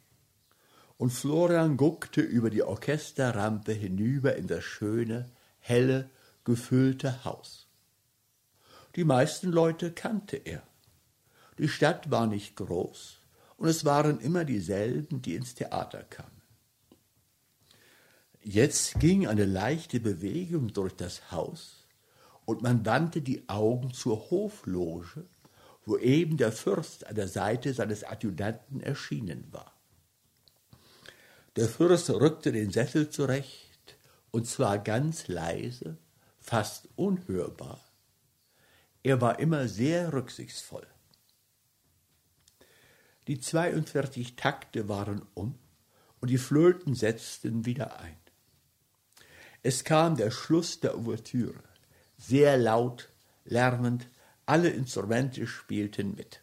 und 0.98 1.08
Florian 1.08 1.78
guckte 1.78 2.20
über 2.20 2.50
die 2.50 2.62
Orchesterrampe 2.62 3.72
hinüber 3.72 4.36
in 4.36 4.46
das 4.46 4.64
schöne, 4.64 5.30
helle, 5.58 6.10
gefüllte 6.44 7.24
Haus. 7.24 7.69
Die 8.96 9.04
meisten 9.04 9.50
Leute 9.52 9.92
kannte 9.92 10.36
er. 10.36 10.62
Die 11.58 11.68
Stadt 11.68 12.10
war 12.10 12.26
nicht 12.26 12.56
groß, 12.56 13.20
und 13.56 13.68
es 13.68 13.84
waren 13.84 14.18
immer 14.20 14.44
dieselben, 14.44 15.22
die 15.22 15.34
ins 15.34 15.54
Theater 15.54 16.02
kamen. 16.02 16.40
Jetzt 18.42 18.98
ging 18.98 19.26
eine 19.26 19.44
leichte 19.44 20.00
Bewegung 20.00 20.72
durch 20.72 20.94
das 20.96 21.30
Haus, 21.30 21.86
und 22.46 22.62
man 22.62 22.84
wandte 22.86 23.20
die 23.20 23.48
Augen 23.48 23.92
zur 23.92 24.30
Hofloge, 24.30 25.26
wo 25.84 25.98
eben 25.98 26.36
der 26.36 26.50
Fürst 26.50 27.06
an 27.06 27.14
der 27.14 27.28
Seite 27.28 27.74
seines 27.74 28.02
Adjutanten 28.02 28.80
erschienen 28.80 29.46
war. 29.52 29.74
Der 31.56 31.68
Fürst 31.68 32.08
rückte 32.10 32.52
den 32.52 32.70
Sessel 32.70 33.10
zurecht, 33.10 33.98
und 34.30 34.46
zwar 34.46 34.78
ganz 34.78 35.28
leise, 35.28 35.98
fast 36.38 36.88
unhörbar. 36.96 37.89
Er 39.02 39.20
war 39.20 39.38
immer 39.38 39.68
sehr 39.68 40.12
rücksichtsvoll. 40.12 40.86
Die 43.26 43.40
42 43.40 44.36
Takte 44.36 44.88
waren 44.88 45.22
um 45.34 45.54
und 46.20 46.30
die 46.30 46.38
Flöten 46.38 46.94
setzten 46.94 47.64
wieder 47.64 48.00
ein. 48.00 48.16
Es 49.62 49.84
kam 49.84 50.16
der 50.16 50.30
Schluss 50.30 50.80
der 50.80 50.96
Ouvertüre 50.96 51.62
sehr 52.20 52.58
laut, 52.58 53.08
lärmend, 53.44 54.08
alle 54.46 54.68
Instrumente 54.68 55.46
spielten 55.46 56.14
mit. 56.14 56.42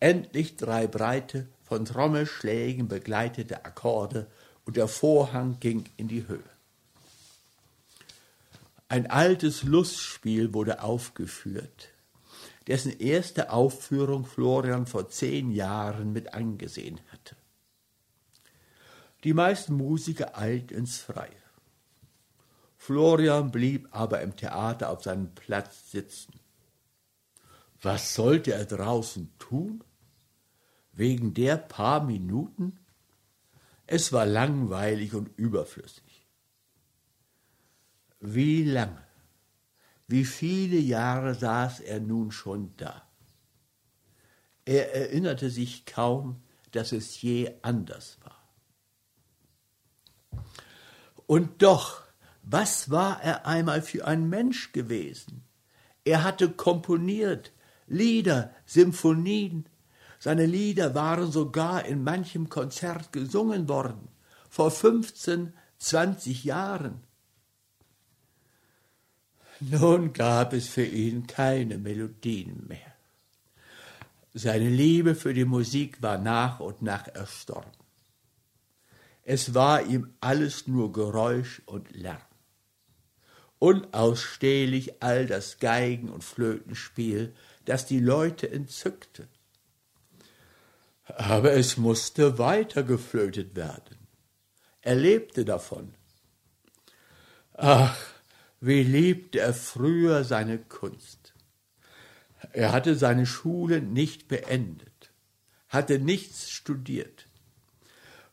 Endlich 0.00 0.56
drei 0.56 0.86
breite, 0.86 1.48
von 1.62 1.84
Trommelschlägen 1.84 2.88
begleitete 2.88 3.64
Akkorde 3.64 4.26
und 4.64 4.76
der 4.76 4.88
Vorhang 4.88 5.60
ging 5.60 5.84
in 5.96 6.08
die 6.08 6.26
Höhe. 6.26 6.42
Ein 8.90 9.08
altes 9.08 9.62
Lustspiel 9.62 10.52
wurde 10.52 10.82
aufgeführt, 10.82 11.90
dessen 12.66 12.90
erste 12.98 13.52
Aufführung 13.52 14.26
Florian 14.26 14.84
vor 14.84 15.08
zehn 15.08 15.52
Jahren 15.52 16.12
mit 16.12 16.34
angesehen 16.34 16.98
hatte. 17.12 17.36
Die 19.22 19.32
meisten 19.32 19.74
Musiker 19.74 20.36
eilten 20.36 20.76
ins 20.76 20.98
Freie. 20.98 21.30
Florian 22.78 23.52
blieb 23.52 23.86
aber 23.92 24.22
im 24.22 24.34
Theater 24.34 24.90
auf 24.90 25.04
seinem 25.04 25.36
Platz 25.36 25.92
sitzen. 25.92 26.40
Was 27.80 28.16
sollte 28.16 28.54
er 28.54 28.64
draußen 28.64 29.32
tun? 29.38 29.84
Wegen 30.90 31.32
der 31.32 31.58
paar 31.58 32.02
Minuten? 32.02 32.80
Es 33.86 34.12
war 34.12 34.26
langweilig 34.26 35.14
und 35.14 35.30
überflüssig. 35.38 36.09
Wie 38.20 38.64
lange, 38.64 39.02
wie 40.06 40.24
viele 40.24 40.78
Jahre 40.78 41.34
saß 41.34 41.80
er 41.80 42.00
nun 42.00 42.30
schon 42.30 42.74
da? 42.76 43.02
Er 44.64 44.94
erinnerte 44.94 45.50
sich 45.50 45.86
kaum, 45.86 46.42
dass 46.72 46.92
es 46.92 47.20
je 47.22 47.52
anders 47.62 48.18
war. 48.22 48.40
Und 51.26 51.62
doch 51.62 52.02
was 52.42 52.90
war 52.90 53.22
er 53.22 53.46
einmal 53.46 53.82
für 53.82 54.06
ein 54.06 54.28
Mensch 54.28 54.72
gewesen? 54.72 55.44
Er 56.04 56.24
hatte 56.24 56.50
komponiert, 56.50 57.52
Lieder, 57.86 58.54
Symphonien. 58.66 59.68
Seine 60.18 60.46
Lieder 60.46 60.94
waren 60.94 61.30
sogar 61.30 61.84
in 61.84 62.02
manchem 62.02 62.48
Konzert 62.48 63.12
gesungen 63.12 63.68
worden, 63.68 64.08
vor 64.48 64.70
15, 64.70 65.52
20 65.78 66.44
Jahren. 66.44 67.02
Nun 69.60 70.12
gab 70.12 70.52
es 70.52 70.68
für 70.68 70.84
ihn 70.84 71.26
keine 71.26 71.78
Melodien 71.78 72.64
mehr. 72.66 72.94
Seine 74.32 74.68
Liebe 74.68 75.14
für 75.14 75.34
die 75.34 75.44
Musik 75.44 76.00
war 76.02 76.18
nach 76.18 76.60
und 76.60 76.82
nach 76.82 77.08
erstorben. 77.08 77.70
Es 79.22 79.54
war 79.54 79.82
ihm 79.82 80.14
alles 80.20 80.66
nur 80.66 80.92
Geräusch 80.92 81.62
und 81.66 81.90
Lärm 81.94 82.20
unausstehlich 83.60 85.02
all 85.02 85.26
das 85.26 85.58
Geigen- 85.58 86.08
und 86.08 86.24
Flötenspiel, 86.24 87.32
das 87.66 87.86
die 87.86 88.00
Leute 88.00 88.50
entzückte. 88.50 89.28
Aber 91.04 91.52
es 91.52 91.76
musste 91.76 92.38
weiter 92.38 92.82
geflötet 92.82 93.54
werden. 93.54 93.98
Er 94.80 94.96
lebte 94.96 95.44
davon. 95.44 95.94
Ach, 97.52 97.96
wie 98.60 98.82
liebte 98.82 99.40
er 99.40 99.54
früher 99.54 100.24
seine 100.24 100.58
Kunst. 100.58 101.34
Er 102.52 102.72
hatte 102.72 102.94
seine 102.94 103.26
Schule 103.26 103.80
nicht 103.80 104.28
beendet, 104.28 105.10
hatte 105.68 105.98
nichts 105.98 106.50
studiert. 106.50 107.26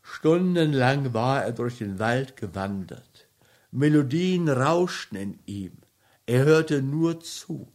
Stundenlang 0.01 1.13
war 1.13 1.43
er 1.43 1.51
durch 1.51 1.77
den 1.77 1.99
Wald 1.99 2.37
gewandert, 2.37 3.27
Melodien 3.71 4.47
rauschten 4.47 5.17
in 5.17 5.39
ihm. 5.45 5.77
Er 6.25 6.45
hörte 6.45 6.81
nur 6.81 7.19
zu. 7.19 7.71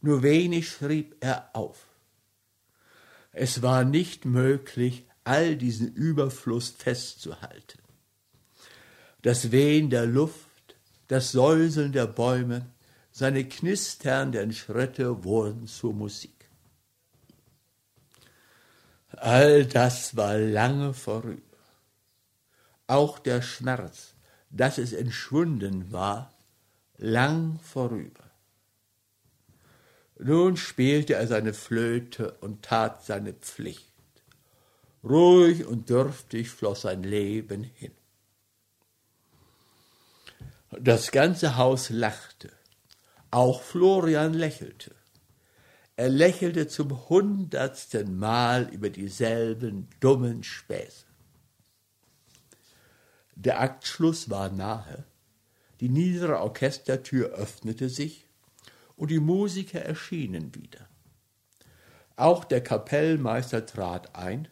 Nur 0.00 0.22
wenig 0.22 0.68
schrieb 0.68 1.16
er 1.20 1.50
auf. 1.54 1.86
Es 3.32 3.62
war 3.62 3.84
nicht 3.84 4.24
möglich, 4.24 5.06
all 5.24 5.56
diesen 5.56 5.92
Überfluss 5.92 6.68
festzuhalten. 6.68 7.80
Das 9.22 9.50
Wehen 9.50 9.90
der 9.90 10.06
Luft, 10.06 10.46
das 11.08 11.32
Säuseln 11.32 11.92
der 11.92 12.06
Bäume, 12.06 12.66
Seine 13.16 13.48
knisternden 13.48 14.52
Schritte 14.52 15.22
wurden 15.22 15.68
zur 15.68 15.94
Musik. 15.94 16.50
All 19.10 19.66
das 19.66 20.16
war 20.16 20.36
lange 20.36 20.94
vorüber. 20.94 21.40
Auch 22.88 23.20
der 23.20 23.40
Schmerz, 23.40 24.14
dass 24.50 24.78
es 24.78 24.92
entschwunden 24.92 25.92
war, 25.92 26.34
lang 26.96 27.60
vorüber. 27.60 28.28
Nun 30.18 30.56
spielte 30.56 31.14
er 31.14 31.28
seine 31.28 31.54
Flöte 31.54 32.32
und 32.40 32.64
tat 32.64 33.04
seine 33.04 33.32
Pflicht. 33.32 33.94
Ruhig 35.04 35.64
und 35.66 35.88
dürftig 35.88 36.50
floss 36.50 36.80
sein 36.80 37.04
Leben 37.04 37.62
hin. 37.62 37.92
Das 40.80 41.10
ganze 41.10 41.56
Haus 41.56 41.90
lachte. 41.90 42.50
Auch 43.30 43.62
Florian 43.62 44.34
lächelte. 44.34 44.94
Er 45.96 46.08
lächelte 46.08 46.66
zum 46.66 47.08
hundertsten 47.08 48.18
Mal 48.18 48.68
über 48.70 48.90
dieselben 48.90 49.88
dummen 50.00 50.42
Späße. 50.42 51.06
Der 53.36 53.60
Aktschluss 53.60 54.30
war 54.30 54.50
nahe. 54.50 55.04
Die 55.80 55.88
niedere 55.88 56.40
Orchestertür 56.40 57.30
öffnete 57.30 57.88
sich 57.88 58.26
und 58.96 59.10
die 59.10 59.20
Musiker 59.20 59.80
erschienen 59.80 60.54
wieder. 60.54 60.88
Auch 62.16 62.44
der 62.44 62.62
Kapellmeister 62.62 63.66
trat 63.66 64.14
ein, 64.16 64.48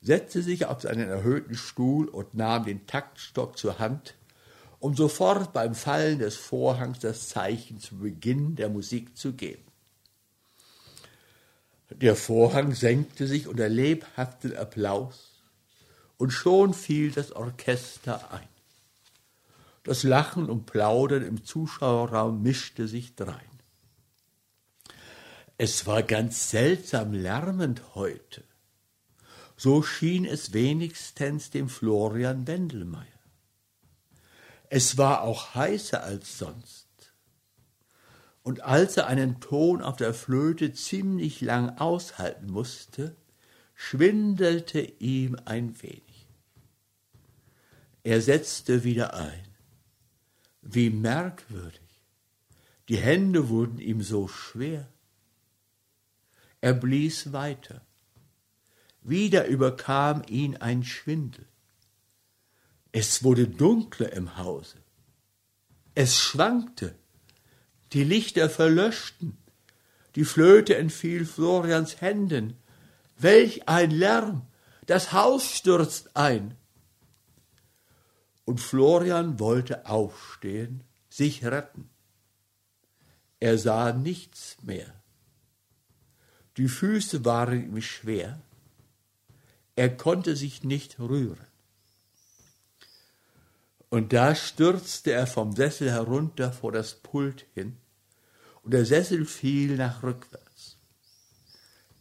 setzte 0.00 0.42
sich 0.42 0.66
auf 0.66 0.82
seinen 0.82 1.08
erhöhten 1.08 1.54
Stuhl 1.54 2.08
und 2.08 2.34
nahm 2.34 2.64
den 2.64 2.86
Taktstock 2.86 3.56
zur 3.56 3.78
Hand, 3.78 4.14
um 4.84 4.94
sofort 4.94 5.54
beim 5.54 5.74
Fallen 5.74 6.18
des 6.18 6.36
Vorhangs 6.36 6.98
das 6.98 7.30
Zeichen 7.30 7.80
zu 7.80 7.96
Beginn 7.96 8.54
der 8.54 8.68
Musik 8.68 9.16
zu 9.16 9.32
geben. 9.32 9.64
Der 11.88 12.14
Vorhang 12.14 12.74
senkte 12.74 13.26
sich 13.26 13.48
unter 13.48 13.70
lebhaften 13.70 14.54
Applaus, 14.54 15.40
und 16.18 16.32
schon 16.32 16.74
fiel 16.74 17.12
das 17.12 17.32
Orchester 17.32 18.30
ein. 18.30 18.46
Das 19.84 20.02
Lachen 20.02 20.50
und 20.50 20.66
Plaudern 20.66 21.24
im 21.24 21.46
Zuschauerraum 21.46 22.42
mischte 22.42 22.86
sich 22.86 23.14
drein. 23.14 23.40
Es 25.56 25.86
war 25.86 26.02
ganz 26.02 26.50
seltsam 26.50 27.14
lärmend 27.14 27.94
heute. 27.94 28.44
So 29.56 29.82
schien 29.82 30.26
es 30.26 30.52
wenigstens 30.52 31.48
dem 31.48 31.70
Florian 31.70 32.46
Wendelmeier. 32.46 33.13
Es 34.76 34.98
war 34.98 35.22
auch 35.22 35.54
heißer 35.54 36.02
als 36.02 36.36
sonst. 36.36 36.88
Und 38.42 38.62
als 38.62 38.96
er 38.96 39.06
einen 39.06 39.38
Ton 39.38 39.80
auf 39.80 39.94
der 39.94 40.12
Flöte 40.12 40.72
ziemlich 40.72 41.40
lang 41.40 41.78
aushalten 41.78 42.50
musste, 42.50 43.14
schwindelte 43.76 44.80
ihm 44.80 45.36
ein 45.44 45.80
wenig. 45.80 46.26
Er 48.02 48.20
setzte 48.20 48.82
wieder 48.82 49.14
ein. 49.14 49.46
Wie 50.60 50.90
merkwürdig. 50.90 52.02
Die 52.88 52.96
Hände 52.96 53.50
wurden 53.50 53.78
ihm 53.78 54.02
so 54.02 54.26
schwer. 54.26 54.88
Er 56.60 56.74
blies 56.74 57.32
weiter. 57.32 57.80
Wieder 59.02 59.46
überkam 59.46 60.24
ihn 60.26 60.56
ein 60.56 60.82
Schwindel. 60.82 61.46
Es 62.96 63.24
wurde 63.24 63.48
dunkler 63.48 64.12
im 64.12 64.36
Hause. 64.36 64.76
Es 65.96 66.16
schwankte. 66.16 66.94
Die 67.92 68.04
Lichter 68.04 68.48
verlöschten. 68.48 69.36
Die 70.14 70.24
Flöte 70.24 70.76
entfiel 70.76 71.26
Florians 71.26 72.00
Händen. 72.00 72.56
Welch 73.18 73.68
ein 73.68 73.90
Lärm! 73.90 74.46
Das 74.86 75.12
Haus 75.12 75.56
stürzt 75.56 76.16
ein. 76.16 76.54
Und 78.44 78.60
Florian 78.60 79.40
wollte 79.40 79.86
aufstehen, 79.86 80.84
sich 81.08 81.44
retten. 81.44 81.90
Er 83.40 83.58
sah 83.58 83.92
nichts 83.92 84.56
mehr. 84.62 84.94
Die 86.58 86.68
Füße 86.68 87.24
waren 87.24 87.60
ihm 87.60 87.82
schwer. 87.82 88.40
Er 89.74 89.96
konnte 89.96 90.36
sich 90.36 90.62
nicht 90.62 91.00
rühren. 91.00 91.53
Und 93.94 94.12
da 94.12 94.34
stürzte 94.34 95.12
er 95.12 95.28
vom 95.28 95.54
Sessel 95.54 95.88
herunter 95.88 96.50
vor 96.50 96.72
das 96.72 96.94
Pult 96.94 97.46
hin, 97.54 97.76
und 98.64 98.74
der 98.74 98.84
Sessel 98.84 99.24
fiel 99.24 99.76
nach 99.76 100.02
rückwärts. 100.02 100.78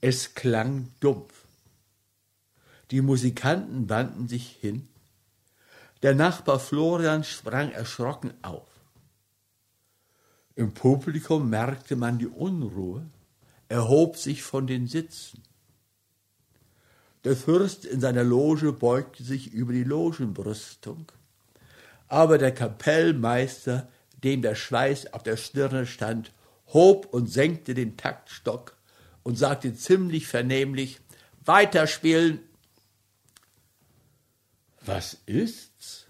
Es 0.01 0.33
klang 0.33 0.87
dumpf. 1.01 1.45
Die 2.89 3.01
Musikanten 3.01 3.87
wandten 3.89 4.27
sich 4.27 4.57
hin. 4.59 4.87
Der 6.01 6.15
Nachbar 6.15 6.59
Florian 6.59 7.23
sprang 7.23 7.71
erschrocken 7.71 8.33
auf. 8.41 8.71
Im 10.55 10.73
Publikum 10.73 11.47
merkte 11.47 11.95
man 11.95 12.17
die 12.17 12.25
Unruhe, 12.25 13.05
erhob 13.69 14.17
sich 14.17 14.41
von 14.41 14.65
den 14.65 14.87
Sitzen. 14.87 15.43
Der 17.23 17.35
Fürst 17.35 17.85
in 17.85 18.01
seiner 18.01 18.23
Loge 18.23 18.73
beugte 18.73 19.23
sich 19.23 19.53
über 19.53 19.73
die 19.73 19.83
Logenbrüstung, 19.83 21.05
aber 22.07 22.37
der 22.37 22.53
Kapellmeister, 22.53 23.89
dem 24.23 24.41
der 24.41 24.55
Schweiß 24.55 25.13
auf 25.13 25.23
der 25.23 25.37
Stirne 25.37 25.85
stand, 25.85 26.31
hob 26.67 27.05
und 27.13 27.27
senkte 27.27 27.73
den 27.73 27.97
Taktstock 27.97 28.77
und 29.23 29.37
sagte 29.37 29.73
ziemlich 29.75 30.27
vernehmlich, 30.27 30.99
weiterspielen. 31.45 32.39
Was 34.85 35.17
ist's? 35.25 36.07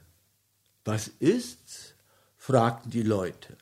Was 0.85 1.07
ist's? 1.19 1.93
fragten 2.37 2.91
die 2.91 3.03
Leute 3.03 3.57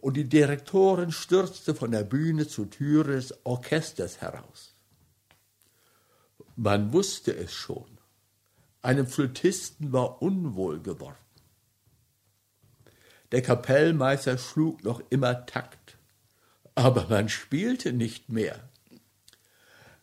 und 0.00 0.16
die 0.16 0.28
Direktorin 0.28 1.12
stürzte 1.12 1.74
von 1.74 1.90
der 1.90 2.04
Bühne 2.04 2.48
zur 2.48 2.70
Türe 2.70 3.12
des 3.12 3.34
Orchesters 3.44 4.20
heraus. 4.20 4.74
Man 6.56 6.92
wusste 6.92 7.34
es 7.36 7.52
schon. 7.52 7.98
Einem 8.82 9.06
Flötisten 9.06 9.92
war 9.92 10.22
unwohl 10.22 10.80
geworden. 10.80 11.16
Der 13.32 13.42
Kapellmeister 13.42 14.38
schlug 14.38 14.82
noch 14.84 15.02
immer 15.10 15.46
Takt, 15.46 15.96
aber 16.74 17.06
man 17.08 17.28
spielte 17.28 17.92
nicht 17.92 18.28
mehr. 18.28 18.68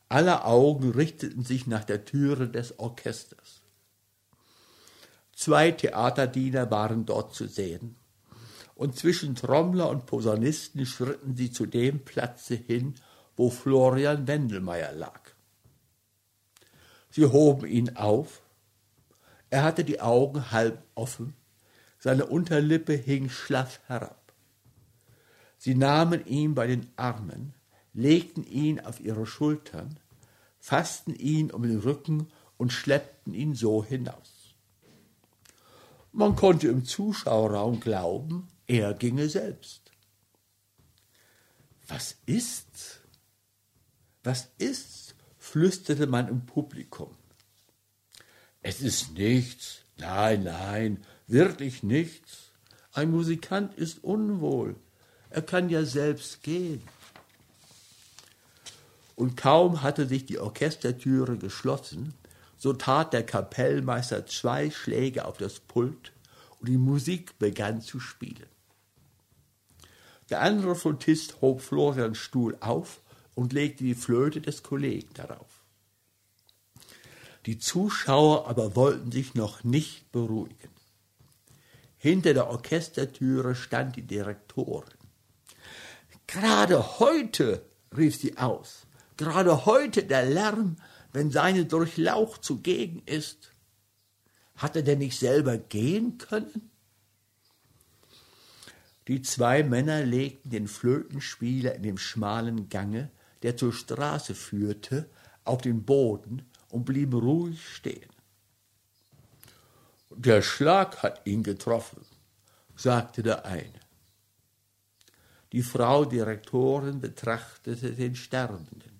Alle 0.09 0.45
Augen 0.45 0.91
richteten 0.91 1.43
sich 1.43 1.67
nach 1.67 1.83
der 1.83 2.05
Türe 2.05 2.47
des 2.47 2.79
Orchesters. 2.79 3.61
Zwei 5.33 5.71
Theaterdiener 5.71 6.71
waren 6.71 7.05
dort 7.05 7.35
zu 7.35 7.47
sehen 7.47 7.97
und 8.77 8.95
zwischen 8.95 9.35
Trommler 9.35 9.89
und 9.89 10.05
Posaunisten 10.05 10.85
schritten 10.85 11.35
sie 11.35 11.51
zu 11.51 11.65
dem 11.65 12.05
Platze 12.05 12.55
hin, 12.55 12.95
wo 13.35 13.49
Florian 13.49 14.27
Wendelmeier 14.27 14.93
lag. 14.93 15.19
Sie 17.09 17.25
hoben 17.25 17.65
ihn 17.65 17.95
auf. 17.95 18.41
Er 19.49 19.63
hatte 19.63 19.83
die 19.83 19.99
Augen 19.99 20.51
halb 20.51 20.83
offen, 20.93 21.33
seine 22.07 22.27
Unterlippe 22.27 22.93
hing 22.93 23.27
schlaff 23.27 23.81
herab. 23.87 24.31
Sie 25.57 25.75
nahmen 25.75 26.25
ihn 26.25 26.55
bei 26.55 26.65
den 26.65 26.87
Armen, 26.95 27.53
legten 27.93 28.45
ihn 28.45 28.79
auf 28.79 29.01
ihre 29.01 29.25
Schultern, 29.25 29.99
fassten 30.57 31.13
ihn 31.13 31.51
um 31.51 31.63
den 31.63 31.79
Rücken 31.79 32.29
und 32.55 32.71
schleppten 32.71 33.33
ihn 33.33 33.55
so 33.55 33.83
hinaus. 33.83 34.55
Man 36.13 36.37
konnte 36.37 36.69
im 36.69 36.85
Zuschauerraum 36.85 37.81
glauben, 37.81 38.47
er 38.67 38.93
ginge 38.93 39.27
selbst. 39.27 39.91
Was 41.89 42.15
ist's? 42.25 43.01
Was 44.23 44.47
ist's? 44.59 45.13
flüsterte 45.37 46.07
man 46.07 46.29
im 46.29 46.45
Publikum. 46.45 47.13
Es 48.61 48.79
ist 48.79 49.11
nichts. 49.11 49.79
Nein, 49.97 50.43
nein, 50.43 51.03
wirklich 51.27 51.83
nichts. 51.83 52.51
Ein 52.93 53.11
Musikant 53.11 53.75
ist 53.75 54.03
unwohl. 54.03 54.75
Er 55.29 55.41
kann 55.41 55.69
ja 55.69 55.85
selbst 55.85 56.41
gehen. 56.41 56.81
Und 59.15 59.35
kaum 59.35 59.81
hatte 59.81 60.07
sich 60.07 60.25
die 60.25 60.39
Orchestertüre 60.39 61.37
geschlossen, 61.37 62.13
so 62.57 62.73
tat 62.73 63.13
der 63.13 63.25
Kapellmeister 63.25 64.25
zwei 64.25 64.71
Schläge 64.71 65.25
auf 65.25 65.37
das 65.37 65.59
Pult 65.59 66.11
und 66.59 66.69
die 66.69 66.77
Musik 66.77 67.37
begann 67.39 67.81
zu 67.81 67.99
spielen. 67.99 68.47
Der 70.29 70.41
andere 70.41 70.75
Flötist 70.75 71.41
hob 71.41 71.61
Florians 71.61 72.17
Stuhl 72.17 72.57
auf 72.59 73.01
und 73.35 73.53
legte 73.53 73.83
die 73.83 73.95
Flöte 73.95 74.41
des 74.41 74.63
Kollegen 74.63 75.13
darauf. 75.13 75.63
Die 77.45 77.59
Zuschauer 77.59 78.47
aber 78.47 78.75
wollten 78.75 79.11
sich 79.11 79.35
noch 79.35 79.63
nicht 79.63 80.11
beruhigen. 80.11 80.76
Hinter 82.07 82.33
der 82.33 82.47
Orchestertüre 82.47 83.53
stand 83.53 83.97
die 83.97 84.07
Direktorin. 84.07 84.97
Gerade 86.25 86.99
heute, 86.99 87.65
rief 87.97 88.15
sie 88.15 88.37
aus, 88.37 88.87
gerade 89.17 89.65
heute 89.65 90.03
der 90.03 90.23
Lärm, 90.25 90.77
wenn 91.11 91.31
seine 91.31 91.65
Durchlaucht 91.65 92.45
zugegen 92.45 93.01
ist. 93.05 93.51
Hat 94.55 94.77
er 94.77 94.83
denn 94.83 94.99
nicht 94.99 95.19
selber 95.19 95.57
gehen 95.57 96.17
können? 96.17 96.71
Die 99.09 99.21
zwei 99.21 99.63
Männer 99.63 100.05
legten 100.05 100.49
den 100.49 100.69
Flötenspieler 100.69 101.75
in 101.75 101.83
dem 101.83 101.97
schmalen 101.97 102.69
Gange, 102.69 103.11
der 103.43 103.57
zur 103.57 103.73
Straße 103.73 104.33
führte, 104.33 105.09
auf 105.43 105.59
den 105.59 105.83
Boden 105.83 106.45
und 106.69 106.85
blieben 106.85 107.19
ruhig 107.19 107.67
stehen. 107.67 108.16
Der 110.19 110.41
Schlag 110.41 111.03
hat 111.03 111.21
ihn 111.25 111.43
getroffen, 111.43 112.03
sagte 112.75 113.21
der 113.21 113.45
eine. 113.45 113.79
Die 115.51 115.61
Frau 115.61 116.05
Direktorin 116.05 116.99
betrachtete 116.99 117.93
den 117.93 118.15
Sterbenden. 118.15 118.99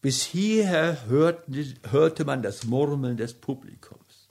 Bis 0.00 0.22
hierher 0.22 1.04
hörte 1.06 2.24
man 2.24 2.42
das 2.42 2.64
Murmeln 2.64 3.18
des 3.18 3.34
Publikums. 3.34 4.28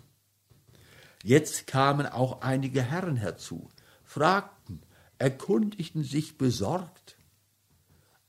Jetzt 1.24 1.68
kamen 1.68 2.08
auch 2.08 2.42
einige 2.42 2.82
Herren 2.82 3.18
herzu, 3.18 3.70
fragten, 4.04 4.82
erkundigten 5.20 6.04
sich 6.04 6.40
besorgt. 6.40 7.16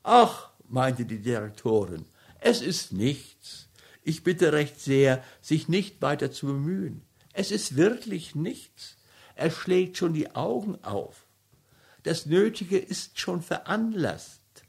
Ach, 0.03 0.51
meinte 0.67 1.05
die 1.05 1.23
Direktorin, 1.23 2.05
es 2.39 2.61
ist 2.61 2.93
nichts. 2.93 3.66
Ich 4.07 4.23
bitte 4.23 4.53
recht 4.53 4.79
sehr, 4.79 5.21
sich 5.41 5.67
nicht 5.67 6.01
weiter 6.01 6.31
zu 6.31 6.45
bemühen. 6.45 7.01
Es 7.33 7.51
ist 7.51 7.75
wirklich 7.75 8.35
nichts. 8.35 8.95
Er 9.35 9.51
schlägt 9.51 9.97
schon 9.97 10.13
die 10.13 10.33
Augen 10.33 10.81
auf. 10.81 11.27
Das 12.03 12.25
Nötige 12.25 12.77
ist 12.77 13.19
schon 13.19 13.41
veranlasst. 13.41 14.63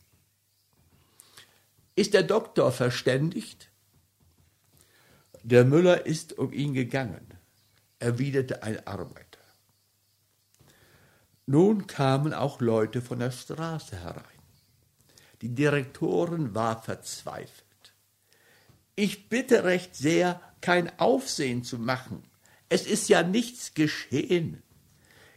Ist 1.95 2.15
der 2.15 2.25
Doktor 2.25 2.73
verständigt? 2.73 3.71
Der 5.45 5.65
Müller 5.65 6.05
ist 6.05 6.37
um 6.37 6.53
ihn 6.53 6.75
gegangen, 6.75 7.25
erwiderte 8.01 8.65
ein 8.65 8.85
Arbeiter. 8.89 9.39
Nun 11.47 11.87
kamen 11.87 12.35
auch 12.35 12.61
Leute 12.61 13.01
von 13.03 13.21
der 13.21 13.31
Straße 13.31 14.01
herein. 14.01 14.25
Die 15.43 15.55
Direktorin 15.55 16.57
war 16.57 16.83
verzweifelt. 16.83 17.68
Ich 18.99 19.29
bitte 19.29 19.63
recht 19.63 19.95
sehr, 19.95 20.41
kein 20.61 20.99
Aufsehen 20.99 21.63
zu 21.63 21.79
machen. 21.79 22.25
Es 22.69 22.85
ist 22.85 23.09
ja 23.09 23.23
nichts 23.23 23.75
geschehen. 23.75 24.61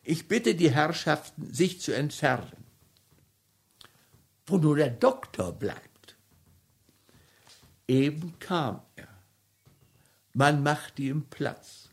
Ich 0.01 0.27
bitte 0.27 0.55
die 0.55 0.71
Herrschaften, 0.71 1.53
sich 1.53 1.79
zu 1.79 1.95
entfernen. 1.95 2.65
Wo 4.47 4.57
nur 4.57 4.77
der 4.77 4.89
Doktor 4.89 5.51
bleibt. 5.51 6.17
Eben 7.87 8.39
kam 8.39 8.81
er. 8.95 9.07
Man 10.33 10.63
machte 10.63 11.03
ihm 11.03 11.27
Platz. 11.29 11.89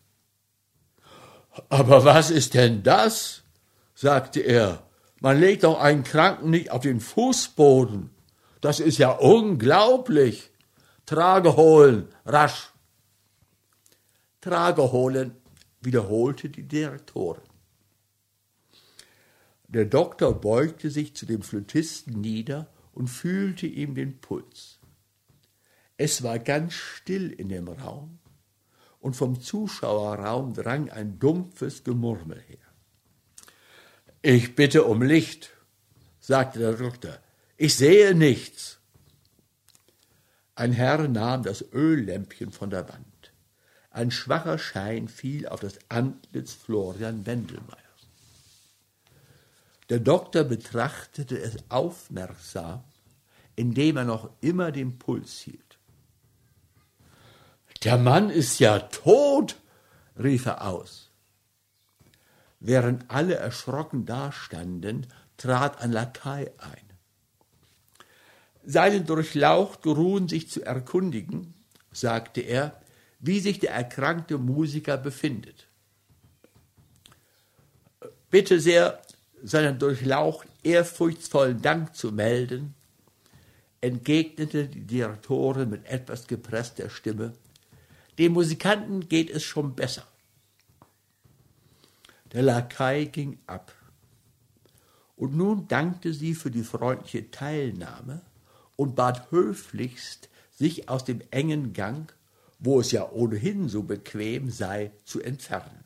Aber 1.69 2.03
was 2.07 2.31
ist 2.31 2.55
denn 2.55 2.83
das? 2.83 3.43
sagte 3.95 4.41
er. 4.41 4.85
Man 5.21 5.39
legt 5.39 5.65
doch 5.65 5.79
einen 5.79 6.03
Kranken 6.03 6.49
nicht 6.49 6.71
auf 6.71 6.81
den 6.81 7.01
Fußboden. 7.01 8.09
Das 8.63 8.81
ist 8.81 8.97
ja 8.97 9.11
unglaublich. 9.11 10.51
Trage 11.09 11.57
holen, 11.57 12.07
rasch. 12.27 12.71
Trage 14.43 14.93
holen, 14.93 15.37
wiederholte 15.81 16.51
die 16.51 16.69
Direktorin. 16.69 17.49
Der 19.69 19.87
Doktor 19.87 20.39
beugte 20.39 20.91
sich 20.91 21.17
zu 21.17 21.25
dem 21.25 21.41
Flötisten 21.41 22.21
nieder 22.21 22.69
und 22.93 23.09
fühlte 23.09 23.67
ihm 23.67 23.95
den 23.95 24.21
Puls. 24.21 24.81
Es 25.97 26.23
war 26.23 26.39
ganz 26.39 26.75
still 26.75 27.31
in 27.31 27.49
dem 27.49 27.69
Raum, 27.69 28.19
und 29.01 29.17
vom 29.17 29.41
Zuschauerraum 29.41 30.53
drang 30.53 30.91
ein 30.91 31.19
dumpfes 31.19 31.85
Gemurmel 31.85 32.39
her. 32.43 32.69
Ich 34.21 34.55
bitte 34.55 34.85
um 34.85 35.01
Licht, 35.01 35.55
sagte 36.21 36.59
der 36.59 36.75
Doktor. 36.75 37.19
Ich 37.57 37.77
sehe 37.77 38.15
nichts. 38.15 38.78
Ein 40.59 40.73
Herr 40.73 41.07
nahm 41.07 41.45
das 41.45 41.65
Öllämpchen 41.73 42.51
von 42.51 42.69
der 42.69 42.89
Wand. 42.89 43.33
Ein 43.93 44.11
schwacher 44.11 44.59
Schein 44.59 45.07
fiel 45.07 45.47
auf 45.47 45.61
das 45.61 45.79
Antlitz 45.89 46.53
Florian 46.53 47.27
Wendelmeiers. 47.27 47.79
Der 49.89 50.01
Doktor 50.01 50.43
betrachtete 50.43 51.39
es 51.39 51.59
aufmerksam, 51.69 52.83
indem 53.55 53.99
er 53.99 54.05
noch 54.05 54.31
immer 54.41 54.73
den 54.73 54.99
Puls 54.99 55.39
hielt. 55.39 55.79
Der 57.85 57.97
Mann 57.97 58.29
ist 58.29 58.59
ja 58.59 58.81
tot, 58.81 59.55
rief 60.19 60.47
er 60.47 60.67
aus. 60.67 61.13
Während 62.59 63.09
alle 63.09 63.37
erschrocken 63.37 64.07
dastanden, 64.07 65.07
trat 65.37 65.81
ein 65.81 65.93
Lakai 65.93 66.51
ein. 66.59 66.88
Seinen 68.71 69.07
Durchlaucht 69.07 69.81
geruhen 69.81 70.29
sich 70.29 70.51
zu 70.51 70.63
erkundigen, 70.63 71.55
sagte 71.91 72.43
er, 72.43 72.79
wie 73.19 73.41
sich 73.41 73.61
der 73.61 73.71
erkrankte 73.71 74.37
Musiker 74.37 74.99
befindet. 74.99 75.69
Bitte 78.29 78.61
sehr, 78.61 79.01
seinen 79.43 79.79
Durchlaucht 79.79 80.47
ehrfurchtsvollen 80.65 81.63
Dank 81.63 81.97
zu 81.97 82.13
melden, 82.13 82.75
entgegnete 83.81 84.69
die 84.69 84.87
Direktorin 84.87 85.71
mit 85.71 85.87
etwas 85.87 86.27
gepresster 86.27 86.91
Stimme. 86.91 87.33
Dem 88.19 88.35
Musikanten 88.35 89.09
geht 89.09 89.31
es 89.31 89.45
schon 89.45 89.75
besser. 89.77 90.07
Der 92.35 92.43
Lakai 92.43 93.07
ging 93.07 93.39
ab. 93.47 93.75
Und 95.17 95.35
nun 95.35 95.67
dankte 95.69 96.13
sie 96.13 96.35
für 96.35 96.51
die 96.51 96.65
freundliche 96.65 97.31
Teilnahme 97.31 98.21
und 98.79 98.95
bat 98.95 99.33
höflichst, 99.33 100.29
sich 100.53 100.89
aus 100.89 101.05
dem 101.05 101.21
engen 101.33 101.73
Gang, 101.73 102.15
wo 102.61 102.79
es 102.79 102.93
ja 102.93 103.11
ohnehin 103.11 103.69
so 103.69 103.83
bequem 103.83 104.51
sei, 104.51 104.93
zu 105.05 105.21
entfernen. 105.21 105.85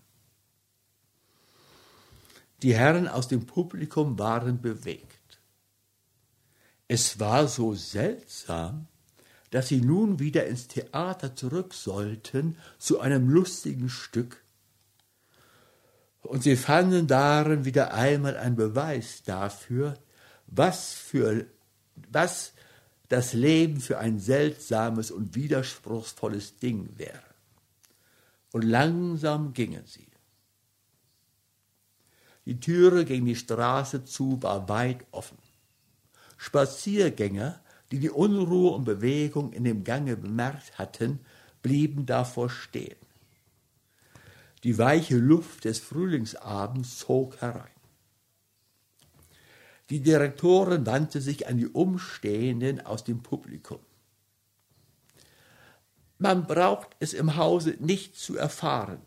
Die 2.62 2.74
Herren 2.74 3.08
aus 3.08 3.28
dem 3.28 3.46
Publikum 3.46 4.18
waren 4.18 4.60
bewegt. 4.60 5.40
Es 6.86 7.18
war 7.18 7.48
so 7.48 7.74
seltsam, 7.74 8.88
dass 9.50 9.68
sie 9.68 9.80
nun 9.80 10.18
wieder 10.18 10.46
ins 10.46 10.68
Theater 10.68 11.34
zurück 11.34 11.72
sollten 11.72 12.58
zu 12.78 13.00
einem 13.00 13.30
lustigen 13.30 13.88
Stück, 13.88 14.42
und 16.20 16.44
sie 16.44 16.54
fanden 16.54 17.08
darin 17.08 17.64
wieder 17.64 17.94
einmal 17.94 18.36
einen 18.36 18.54
Beweis 18.54 19.24
dafür, 19.24 19.98
was 20.46 20.92
für 20.92 21.46
was 22.10 22.52
das 23.12 23.34
Leben 23.34 23.78
für 23.78 23.98
ein 23.98 24.18
seltsames 24.18 25.10
und 25.10 25.34
widerspruchsvolles 25.34 26.56
Ding 26.56 26.88
wäre. 26.96 27.22
Und 28.52 28.62
langsam 28.62 29.52
gingen 29.52 29.84
sie. 29.84 30.06
Die 32.46 32.58
Türe 32.58 33.04
gegen 33.04 33.26
die 33.26 33.36
Straße 33.36 34.06
zu 34.06 34.42
war 34.42 34.66
weit 34.70 35.04
offen. 35.10 35.36
Spaziergänger, 36.38 37.60
die 37.90 37.98
die 37.98 38.08
Unruhe 38.08 38.70
und 38.70 38.84
Bewegung 38.84 39.52
in 39.52 39.64
dem 39.64 39.84
Gange 39.84 40.16
bemerkt 40.16 40.78
hatten, 40.78 41.20
blieben 41.60 42.06
davor 42.06 42.48
stehen. 42.48 42.96
Die 44.64 44.78
weiche 44.78 45.18
Luft 45.18 45.66
des 45.66 45.80
Frühlingsabends 45.80 47.00
zog 47.00 47.38
herein. 47.42 47.71
Die 49.92 50.00
Direktorin 50.00 50.86
wandte 50.86 51.20
sich 51.20 51.48
an 51.48 51.58
die 51.58 51.66
Umstehenden 51.66 52.80
aus 52.80 53.04
dem 53.04 53.22
Publikum. 53.22 53.80
Man 56.16 56.46
braucht 56.46 56.96
es 56.98 57.12
im 57.12 57.36
Hause 57.36 57.76
nicht 57.78 58.16
zu 58.16 58.38
erfahren, 58.38 59.02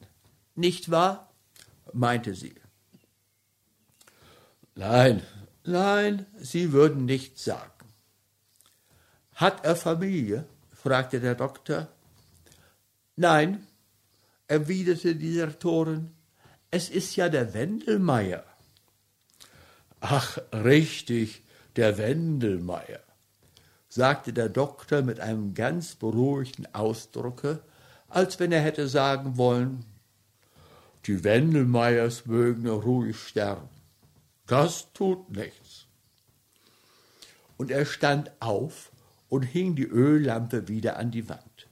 nicht 0.54 0.92
wahr? 0.92 1.34
meinte 1.92 2.36
sie. 2.36 2.54
Nein, 4.76 5.24
nein, 5.64 6.28
Sie 6.38 6.72
würden 6.72 7.06
nichts 7.06 7.44
sagen. 7.46 7.88
Hat 9.34 9.66
er 9.66 9.76
Familie? 9.76 10.46
fragte 10.72 11.20
der 11.20 11.34
Doktor. 11.34 11.88
Nein, 13.16 13.66
erwiderte 14.48 15.16
die 15.16 15.32
Direktorin, 15.32 16.12
es 16.70 16.90
ist 16.92 17.16
ja 17.16 17.28
der 17.28 17.56
Wendelmeier. 17.56 18.46
Ach, 20.00 20.38
richtig, 20.54 21.44
der 21.76 21.98
Wendelmeier, 21.98 23.00
sagte 23.90 24.34
der 24.34 24.50
Doktor 24.50 25.02
mit 25.02 25.20
einem 25.20 25.54
ganz 25.54 25.96
beruhigten 25.96 26.68
Ausdrucke, 26.74 27.62
als 28.08 28.40
wenn 28.40 28.52
er 28.52 28.62
hätte 28.62 28.88
sagen 28.88 29.38
wollen, 29.38 29.86
die 31.06 31.24
Wendelmeiers 31.24 32.26
mögen 32.26 32.68
ruhig 32.68 33.18
sterben. 33.18 33.70
Das 34.48 34.94
tut 34.94 35.30
nichts. 35.30 35.88
und 37.58 37.72
er 37.72 37.86
stand 37.86 38.32
auf 38.40 38.92
und 39.30 39.44
hing 39.44 39.76
die 39.76 39.88
Öllampe 39.88 40.68
wieder 40.68 40.98
an 40.98 41.12
die 41.12 41.30
Wand. 41.30 41.68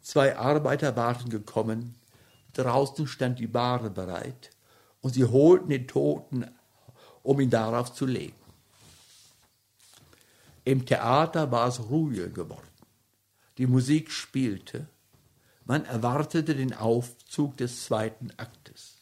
Zwei 0.00 0.36
Arbeiter 0.36 0.96
waren 0.96 1.30
gekommen, 1.30 1.94
draußen 2.54 3.06
stand 3.06 3.38
die 3.38 3.46
Bahre 3.46 3.90
bereit, 3.90 4.50
und 5.00 5.14
sie 5.14 5.24
holten 5.24 5.70
den 5.70 5.88
Toten, 5.88 6.46
um 7.22 7.40
ihn 7.40 7.50
darauf 7.50 7.92
zu 7.92 8.06
legen. 8.06 8.34
Im 10.64 10.86
Theater 10.86 11.50
war 11.50 11.68
es 11.68 11.80
ruhiger 11.80 12.28
geworden. 12.28 12.66
Die 13.58 13.66
Musik 13.66 14.10
spielte. 14.10 14.86
Man 15.64 15.84
erwartete 15.84 16.54
den 16.54 16.74
Aufzug 16.74 17.56
des 17.56 17.84
zweiten 17.84 18.30
Aktes. 18.36 18.98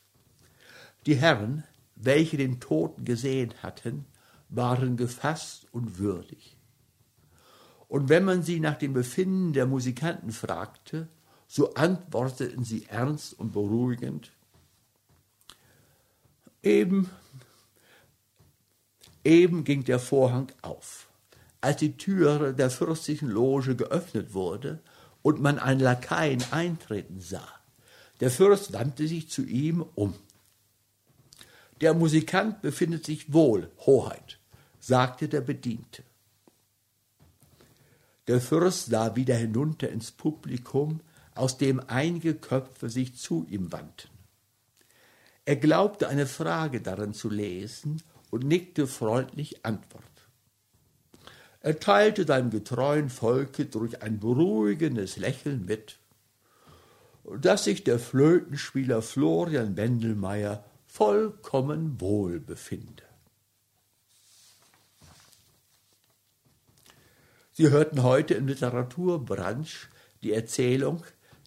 Die 1.06 1.16
Herren, 1.16 1.64
welche 1.94 2.36
den 2.36 2.60
Toten 2.60 3.04
gesehen 3.04 3.54
hatten, 3.62 4.04
waren 4.48 4.96
gefasst 4.96 5.66
und 5.72 5.98
würdig. 5.98 6.56
Und 7.88 8.08
wenn 8.08 8.24
man 8.24 8.42
sie 8.42 8.60
nach 8.60 8.76
dem 8.76 8.92
Befinden 8.92 9.52
der 9.52 9.66
Musikanten 9.66 10.30
fragte, 10.30 11.08
so 11.46 11.74
antworteten 11.74 12.64
sie 12.64 12.86
ernst 12.86 13.38
und 13.38 13.52
beruhigend, 13.52 14.32
eben, 16.62 17.08
eben 19.24 19.64
ging 19.64 19.84
der 19.84 19.98
Vorhang 19.98 20.52
auf. 20.62 21.08
Als 21.60 21.78
die 21.78 21.96
Türe 21.96 22.54
der 22.54 22.70
fürstlichen 22.70 23.28
Loge 23.28 23.74
geöffnet 23.74 24.32
wurde 24.32 24.80
und 25.22 25.40
man 25.40 25.58
einen 25.58 25.80
Lakaien 25.80 26.42
eintreten 26.50 27.20
sah, 27.20 27.48
der 28.20 28.30
Fürst 28.30 28.72
wandte 28.72 29.06
sich 29.06 29.28
zu 29.28 29.44
ihm 29.44 29.84
um. 29.94 30.14
Der 31.80 31.94
Musikant 31.94 32.62
befindet 32.62 33.06
sich 33.06 33.32
wohl, 33.32 33.70
Hoheit, 33.86 34.38
sagte 34.80 35.28
der 35.28 35.40
Bediente. 35.40 36.02
Der 38.26 38.40
Fürst 38.40 38.86
sah 38.86 39.14
wieder 39.16 39.36
hinunter 39.36 39.88
ins 39.88 40.10
Publikum, 40.10 41.00
aus 41.34 41.56
dem 41.56 41.80
einige 41.86 42.34
Köpfe 42.34 42.90
sich 42.90 43.16
zu 43.16 43.46
ihm 43.48 43.70
wandten. 43.70 44.10
Er 45.44 45.56
glaubte 45.56 46.08
eine 46.08 46.26
Frage 46.26 46.80
darin 46.80 47.14
zu 47.14 47.30
lesen 47.30 48.02
und 48.30 48.44
nickte 48.44 48.86
freundlich 48.86 49.64
Antwort. 49.64 50.04
Er 51.60 51.80
teilte 51.80 52.24
seinem 52.24 52.50
getreuen 52.50 53.10
Volke 53.10 53.66
durch 53.66 54.02
ein 54.02 54.20
beruhigendes 54.20 55.16
Lächeln 55.16 55.64
mit, 55.64 55.98
dass 57.40 57.64
sich 57.64 57.84
der 57.84 57.98
Flötenspieler 57.98 59.02
Florian 59.02 59.76
Wendelmeier 59.76 60.64
vollkommen 60.86 62.00
wohl 62.00 62.40
befinde. 62.40 63.02
Sie 67.52 67.70
hörten 67.70 68.04
heute 68.04 68.34
im 68.34 68.46
Literaturbranch 68.46 69.88
die 70.22 70.32
Erzählung 70.32 71.04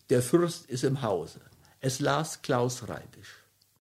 Der 0.10 0.22
Fürst 0.22 0.66
ist 0.66 0.84
im 0.84 1.02
Hause. 1.02 1.40
Es 1.80 2.02
las 2.02 2.42
Klaus 2.42 2.90
Reibisch. 2.90 3.41